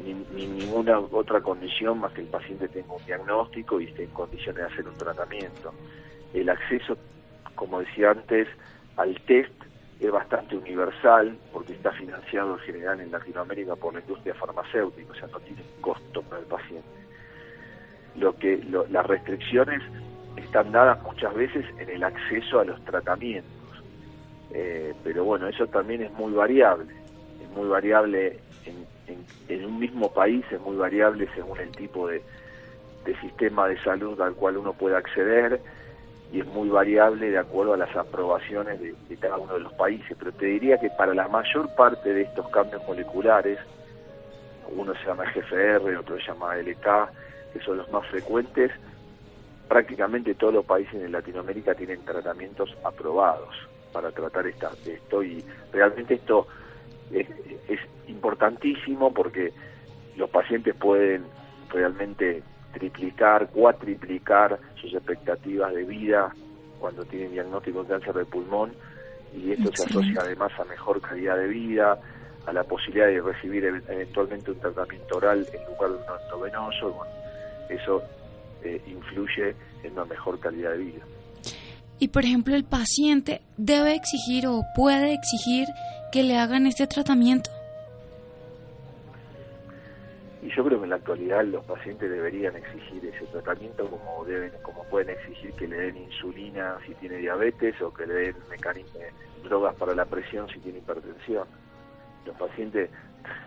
ni, 0.04 0.14
ninguna 0.46 1.00
otra 1.00 1.40
condición 1.40 1.98
más 1.98 2.12
que 2.12 2.20
el 2.20 2.28
paciente 2.28 2.68
tenga 2.68 2.94
un 2.94 3.04
diagnóstico 3.04 3.80
y 3.80 3.86
esté 3.86 4.04
en 4.04 4.10
condiciones 4.10 4.62
de 4.62 4.72
hacer 4.72 4.88
un 4.88 4.96
tratamiento. 4.96 5.74
El 6.32 6.48
acceso, 6.48 6.96
como 7.56 7.80
decía 7.80 8.12
antes, 8.12 8.46
al 8.96 9.20
test 9.22 9.52
es 10.00 10.10
bastante 10.10 10.56
universal 10.56 11.36
porque 11.52 11.74
está 11.74 11.92
financiado 11.92 12.54
en 12.54 12.60
general 12.60 13.00
en 13.00 13.10
Latinoamérica 13.10 13.76
por 13.76 13.94
la 13.94 14.00
industria 14.00 14.34
farmacéutica, 14.34 15.12
o 15.12 15.14
sea, 15.14 15.28
no 15.28 15.40
tiene 15.40 15.62
costo 15.80 16.22
para 16.22 16.40
el 16.40 16.46
paciente. 16.46 16.88
Lo 18.16 18.34
que 18.36 18.62
las 18.90 19.06
restricciones 19.06 19.82
están 20.36 20.72
dadas 20.72 21.02
muchas 21.02 21.34
veces 21.34 21.64
en 21.78 21.88
el 21.90 22.02
acceso 22.02 22.60
a 22.60 22.64
los 22.64 22.82
tratamientos. 22.84 23.50
Eh, 24.52 24.94
pero 25.04 25.24
bueno, 25.24 25.46
eso 25.48 25.66
también 25.66 26.02
es 26.02 26.12
muy 26.12 26.32
variable. 26.32 26.92
Es 27.42 27.48
muy 27.50 27.68
variable 27.68 28.38
en, 29.48 29.64
un 29.64 29.78
mismo 29.78 30.12
país, 30.12 30.44
es 30.50 30.60
muy 30.60 30.76
variable 30.76 31.28
según 31.34 31.58
el 31.58 31.70
tipo 31.72 32.08
de, 32.08 32.22
sistema 33.20 33.66
de 33.66 33.76
salud 33.82 34.20
al 34.20 34.34
cual 34.34 34.56
uno 34.56 34.72
puede 34.72 34.96
acceder 34.96 35.60
y 36.32 36.40
es 36.40 36.46
muy 36.46 36.68
variable 36.68 37.30
de 37.30 37.38
acuerdo 37.38 37.74
a 37.74 37.76
las 37.76 37.94
aprobaciones 37.96 38.80
de, 38.80 39.16
cada 39.16 39.36
uno 39.36 39.54
de 39.54 39.60
los 39.60 39.72
países. 39.74 40.16
Pero 40.18 40.32
te 40.32 40.46
diría 40.46 40.78
que 40.78 40.90
para 40.90 41.14
la 41.14 41.28
mayor 41.28 41.74
parte 41.74 42.12
de 42.14 42.22
estos 42.22 42.48
cambios 42.50 42.82
moleculares, 42.86 43.58
uno 44.76 44.94
se 44.94 45.06
llama 45.06 45.24
GFR, 45.24 45.96
otro 45.96 46.16
se 46.16 46.26
llama 46.26 46.56
LK, 46.56 47.52
que 47.52 47.60
son 47.64 47.78
los 47.78 47.90
más 47.90 48.06
frecuentes, 48.06 48.70
prácticamente 49.68 50.34
todos 50.34 50.54
los 50.54 50.64
países 50.64 50.94
en 50.94 51.12
Latinoamérica 51.12 51.74
tienen 51.74 52.04
tratamientos 52.04 52.76
aprobados 52.84 53.54
para 53.92 54.10
tratar 54.10 54.46
esta, 54.46 54.70
esto 54.84 55.22
y 55.22 55.44
realmente 55.72 56.14
esto 56.14 56.46
es, 57.12 57.26
importantísimo 58.08 59.14
porque 59.14 59.52
los 60.16 60.28
pacientes 60.28 60.74
pueden 60.74 61.24
realmente 61.70 62.42
triplicar, 62.72 63.48
cuatriplicar 63.48 64.58
sus 64.80 64.92
expectativas 64.94 65.74
de 65.74 65.84
vida 65.84 66.34
cuando 66.78 67.04
tienen 67.04 67.32
diagnóstico 67.32 67.82
de 67.82 67.88
cáncer 67.90 68.14
de 68.14 68.24
pulmón 68.24 68.72
y 69.36 69.52
esto 69.52 69.70
se 69.74 69.84
asocia 69.84 70.20
además 70.20 70.50
a 70.58 70.64
mejor 70.64 71.00
calidad 71.00 71.36
de 71.36 71.46
vida, 71.46 71.98
a 72.46 72.52
la 72.52 72.64
posibilidad 72.64 73.06
de 73.06 73.20
recibir 73.20 73.64
eventualmente 73.64 74.50
un 74.50 74.58
tratamiento 74.58 75.16
oral 75.16 75.46
en 75.52 75.64
lugar 75.66 75.90
de 75.90 75.96
un 75.96 76.20
endovenoso, 76.24 76.90
bueno, 76.90 77.12
eso 77.68 78.02
eh, 78.64 78.80
influye 78.86 79.54
en 79.82 79.92
una 79.92 80.04
mejor 80.04 80.40
calidad 80.40 80.72
de 80.72 80.78
vida. 80.78 81.04
Y 81.98 82.08
por 82.08 82.24
ejemplo, 82.24 82.54
el 82.56 82.64
paciente 82.64 83.42
debe 83.58 83.94
exigir 83.94 84.46
o 84.46 84.62
puede 84.74 85.12
exigir 85.12 85.68
que 86.10 86.22
le 86.22 86.38
hagan 86.38 86.66
este 86.66 86.86
tratamiento. 86.86 87.50
Y 90.42 90.48
yo 90.48 90.64
creo 90.64 90.78
que 90.78 90.84
en 90.84 90.90
la 90.90 90.96
actualidad 90.96 91.44
los 91.44 91.64
pacientes 91.64 92.10
deberían 92.10 92.56
exigir 92.56 93.04
ese 93.04 93.26
tratamiento 93.26 93.86
como 93.86 94.24
deben, 94.24 94.52
como 94.62 94.84
pueden 94.84 95.10
exigir 95.10 95.52
que 95.52 95.68
le 95.68 95.76
den 95.76 95.98
insulina 95.98 96.78
si 96.86 96.94
tiene 96.94 97.16
diabetes 97.16 97.80
o 97.82 97.92
que 97.92 98.06
le 98.06 98.14
den 98.14 98.36
drogas 99.42 99.74
para 99.76 99.94
la 99.94 100.04
presión 100.04 100.48
si 100.48 100.58
tiene 100.60 100.78
hipertensión. 100.78 101.46
Los 102.24 102.36
pacientes, 102.36 102.90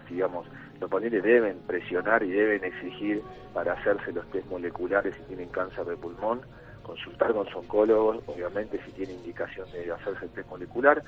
digamos, 0.09 0.45
los 0.79 0.89
pacientes 0.89 1.23
deben 1.23 1.59
presionar 1.65 2.23
y 2.23 2.31
deben 2.31 2.63
exigir 2.63 3.21
para 3.53 3.73
hacerse 3.73 4.11
los 4.11 4.29
test 4.31 4.47
moleculares 4.47 5.15
si 5.15 5.23
tienen 5.23 5.49
cáncer 5.49 5.85
de 5.85 5.95
pulmón, 5.95 6.41
consultar 6.83 7.33
con 7.33 7.47
su 7.47 7.59
oncólogo, 7.59 8.21
obviamente 8.27 8.79
si 8.85 8.91
tiene 8.91 9.13
indicación 9.13 9.71
de 9.71 9.91
hacerse 9.91 10.25
el 10.25 10.31
test 10.31 10.49
molecular 10.49 11.01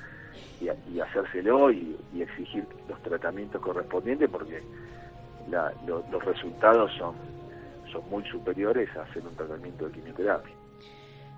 y, 0.60 1.00
hacérselo 1.00 1.70
y, 1.70 1.96
exigir 2.18 2.64
los 2.88 3.00
tratamientos 3.02 3.60
correspondientes 3.60 4.30
porque 4.30 4.62
los 5.50 6.24
resultados 6.24 6.90
son, 6.98 7.14
son 7.92 8.08
muy 8.10 8.24
superiores 8.24 8.88
a 8.96 9.02
hacer 9.02 9.22
un 9.26 9.34
tratamiento 9.36 9.86
de 9.86 9.92
quimioterapia. 9.92 10.54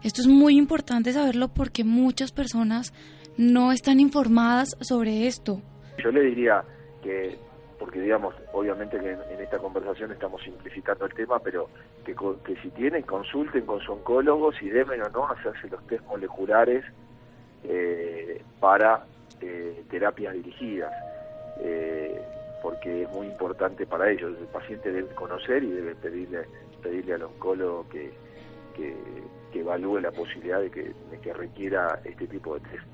Esto 0.03 0.21
es 0.21 0.29
muy 0.29 0.57
importante 0.57 1.13
saberlo 1.13 1.49
porque 1.49 1.85
muchas 1.85 2.31
personas 2.31 2.93
no 3.37 3.73
están 3.73 4.01
informadas 4.01 4.77
sobre 4.81 5.27
esto. 5.27 5.61
Yo 6.03 6.11
le 6.11 6.23
diría 6.23 6.63
que 7.03 7.39
porque 7.79 8.01
digamos, 8.01 8.35
obviamente 8.53 8.99
que 8.99 9.13
en, 9.13 9.41
esta 9.41 9.59
conversación 9.59 10.11
estamos 10.11 10.43
simplificando 10.43 11.07
el 11.07 11.15
tema, 11.15 11.39
pero 11.39 11.69
que, 12.05 12.15
que 12.45 12.61
si 12.61 12.71
tienen, 12.71 13.03
consulten 13.03 13.65
con 13.67 13.81
su 13.81 13.93
oncólogo 13.93 14.53
si 14.53 14.69
deben 14.69 15.01
o 15.03 15.09
no 15.09 15.29
hacerse 15.29 15.69
los 15.69 15.87
test 15.87 16.05
moleculares 16.07 16.85
eh, 17.65 18.43
para 18.59 19.05
eh, 19.41 19.85
terapias 19.91 20.35
dirigidas, 20.35 20.93
eh, 21.61 22.21
porque 22.63 23.03
es 23.03 23.11
muy 23.11 23.27
importante 23.27 23.87
para 23.87 24.11
ellos. 24.11 24.37
El 24.39 24.47
paciente 24.47 24.93
debe 24.93 25.15
conocer 25.15 25.63
y 25.63 25.71
debe 25.71 25.95
pedirle, 25.95 26.45
pedirle 26.83 27.15
al 27.15 27.23
oncólogo 27.23 27.89
que, 27.89 28.13
que, 28.75 28.95
evalúe 29.59 29.99
la 29.99 30.13
posibilidad 30.13 30.61
de 30.61 30.71
que, 30.71 30.83
de 31.11 31.19
que 31.21 31.33
requiera 31.33 32.01
este 32.05 32.29
tipo 32.29 32.55
de 32.55 32.61
test. 32.61 32.87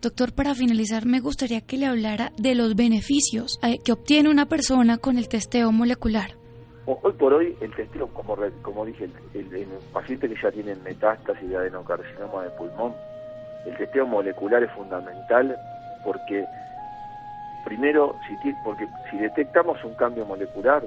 Doctor, 0.00 0.32
para 0.32 0.54
finalizar, 0.54 1.04
me 1.06 1.20
gustaría 1.20 1.60
que 1.60 1.76
le 1.76 1.86
hablara 1.86 2.30
de 2.38 2.54
los 2.54 2.76
beneficios 2.76 3.58
eh, 3.62 3.78
que 3.84 3.92
obtiene 3.92 4.30
una 4.30 4.46
persona 4.46 4.96
con 4.96 5.18
el 5.18 5.28
testeo 5.28 5.72
molecular. 5.72 6.30
Hoy 6.86 7.12
por 7.18 7.34
hoy, 7.34 7.54
el 7.60 7.74
testeo, 7.74 8.06
como, 8.14 8.36
como 8.62 8.86
dije, 8.86 9.10
el, 9.34 9.54
el, 9.54 9.66
paciente 9.92 10.28
que 10.28 10.36
ya 10.40 10.50
tienen 10.50 10.82
metástasis 10.84 11.46
de 11.46 11.56
adenocarcinoma 11.56 12.44
de 12.44 12.50
pulmón, 12.50 12.94
el 13.66 13.76
testeo 13.76 14.06
molecular 14.06 14.62
es 14.62 14.72
fundamental 14.72 15.54
porque, 16.04 16.46
primero, 17.64 18.16
si, 18.26 18.52
porque 18.64 18.86
si 19.10 19.18
detectamos 19.18 19.82
un 19.84 19.94
cambio 19.94 20.24
molecular, 20.24 20.82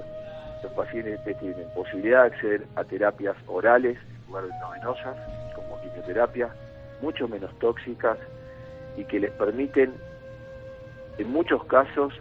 los 0.62 0.72
pacientes 0.72 1.20
tienen 1.38 1.68
posibilidad 1.74 2.22
de 2.22 2.34
acceder 2.34 2.66
a 2.76 2.84
terapias 2.84 3.36
orales 3.46 3.98
en 3.98 4.26
lugar 4.26 4.44
de 4.44 4.58
no 4.60 4.70
venosas, 4.70 5.16
como 5.54 5.80
quimioterapia, 5.80 6.48
mucho 7.00 7.26
menos 7.28 7.56
tóxicas, 7.58 8.18
y 8.96 9.04
que 9.04 9.20
les 9.20 9.30
permiten, 9.32 9.92
en 11.18 11.32
muchos 11.32 11.64
casos, 11.64 12.14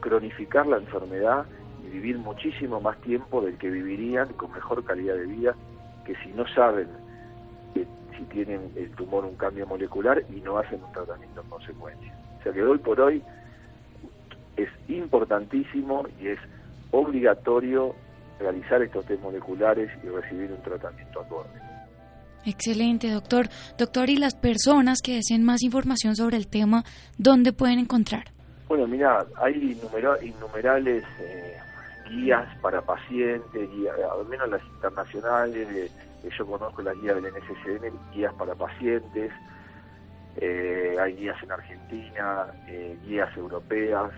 cronificar 0.00 0.66
la 0.66 0.78
enfermedad 0.78 1.44
y 1.84 1.88
vivir 1.90 2.18
muchísimo 2.18 2.80
más 2.80 2.96
tiempo 2.98 3.40
del 3.40 3.58
que 3.58 3.70
vivirían 3.70 4.28
con 4.34 4.52
mejor 4.52 4.84
calidad 4.84 5.14
de 5.14 5.26
vida 5.26 5.54
que 6.04 6.14
si 6.16 6.30
no 6.30 6.46
saben 6.48 6.88
que 7.74 7.86
si 8.16 8.24
tienen 8.24 8.72
el 8.76 8.90
tumor 8.92 9.24
un 9.24 9.36
cambio 9.36 9.66
molecular 9.66 10.22
y 10.30 10.40
no 10.40 10.58
hacen 10.58 10.82
un 10.82 10.92
tratamiento 10.92 11.42
en 11.42 11.48
consecuencia. 11.48 12.14
O 12.38 12.42
sea 12.42 12.52
que 12.52 12.62
hoy 12.62 12.78
por 12.78 13.00
hoy 13.00 13.22
es 14.58 14.68
importantísimo 14.88 16.06
y 16.20 16.28
es 16.28 16.38
obligatorio 16.90 17.94
realizar 18.38 18.82
estos 18.82 19.04
test 19.06 19.22
moleculares 19.22 19.90
y 20.02 20.08
recibir 20.08 20.52
un 20.52 20.62
tratamiento 20.62 21.20
acorde. 21.20 21.50
Excelente, 22.44 23.10
doctor. 23.10 23.48
Doctor, 23.76 24.10
¿y 24.10 24.16
las 24.16 24.34
personas 24.34 25.00
que 25.02 25.16
deseen 25.16 25.44
más 25.44 25.62
información 25.62 26.16
sobre 26.16 26.36
el 26.36 26.48
tema, 26.48 26.84
dónde 27.18 27.52
pueden 27.52 27.78
encontrar? 27.78 28.24
Bueno, 28.68 28.86
mira, 28.86 29.26
hay 29.36 29.78
innumerables 30.22 31.04
eh, 31.20 31.56
guías 32.10 32.46
para 32.60 32.80
pacientes, 32.82 33.68
al 34.18 34.26
menos 34.28 34.48
las 34.48 34.62
internacionales, 34.64 35.90
yo 36.36 36.46
conozco 36.46 36.82
las 36.82 37.00
guías 37.00 37.16
del 37.16 37.32
NSCN, 37.32 38.12
guías 38.14 38.34
para 38.34 38.54
pacientes, 38.54 39.32
eh, 40.36 40.96
hay 41.00 41.14
guías 41.16 41.42
en 41.42 41.52
Argentina, 41.52 42.46
eh, 42.68 42.96
guías 43.06 43.34
europeas, 43.36 44.12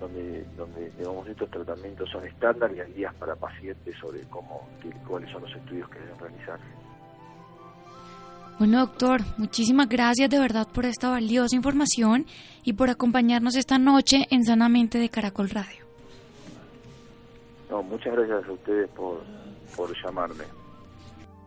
donde, 0.00 0.44
donde 0.56 0.90
digamos, 0.98 1.26
estos 1.28 1.50
tratamientos 1.50 2.08
son 2.10 2.26
estándar 2.26 2.72
y 2.74 2.80
hay 2.80 2.92
guías 2.92 3.14
para 3.14 3.36
pacientes 3.36 3.94
sobre 3.98 4.20
cómo, 4.28 4.68
cuáles 5.06 5.30
son 5.30 5.42
los 5.42 5.54
estudios 5.54 5.88
que 5.88 5.98
deben 5.98 6.18
realizar. 6.18 6.58
Bueno, 8.58 8.80
doctor, 8.80 9.20
muchísimas 9.36 9.88
gracias 9.88 10.30
de 10.30 10.38
verdad 10.38 10.68
por 10.72 10.84
esta 10.84 11.10
valiosa 11.10 11.56
información 11.56 12.26
y 12.62 12.74
por 12.74 12.88
acompañarnos 12.88 13.56
esta 13.56 13.78
noche 13.78 14.26
en 14.30 14.44
Sanamente 14.44 14.98
de 14.98 15.08
Caracol 15.08 15.50
Radio. 15.50 15.84
No, 17.68 17.82
muchas 17.82 18.14
gracias 18.14 18.48
a 18.48 18.52
ustedes 18.52 18.88
por, 18.90 19.24
por 19.76 19.90
llamarme. 20.04 20.44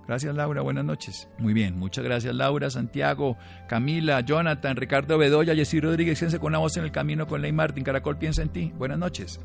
Gracias 0.08 0.34
Laura, 0.36 0.62
buenas 0.62 0.86
noches. 0.86 1.28
Muy 1.38 1.54
bien, 1.54 1.78
muchas 1.78 2.04
gracias 2.04 2.34
Laura, 2.34 2.70
Santiago, 2.70 3.38
Camila, 3.68 4.22
Jonathan, 4.22 4.78
Ricardo 4.78 5.18
Bedoya, 5.18 5.54
Jessy 5.54 5.82
Rodríguez, 5.82 6.18
quédense 6.18 6.40
con 6.40 6.48
una 6.48 6.60
voz 6.60 6.78
en 6.78 6.86
el 6.86 6.92
camino 6.92 7.28
con 7.28 7.42
Ley 7.42 7.52
Martín. 7.52 7.84
Caracol 7.84 8.18
piensa 8.18 8.42
en 8.42 8.50
ti. 8.50 8.74
Buenas 8.78 8.98
noches. 8.98 9.40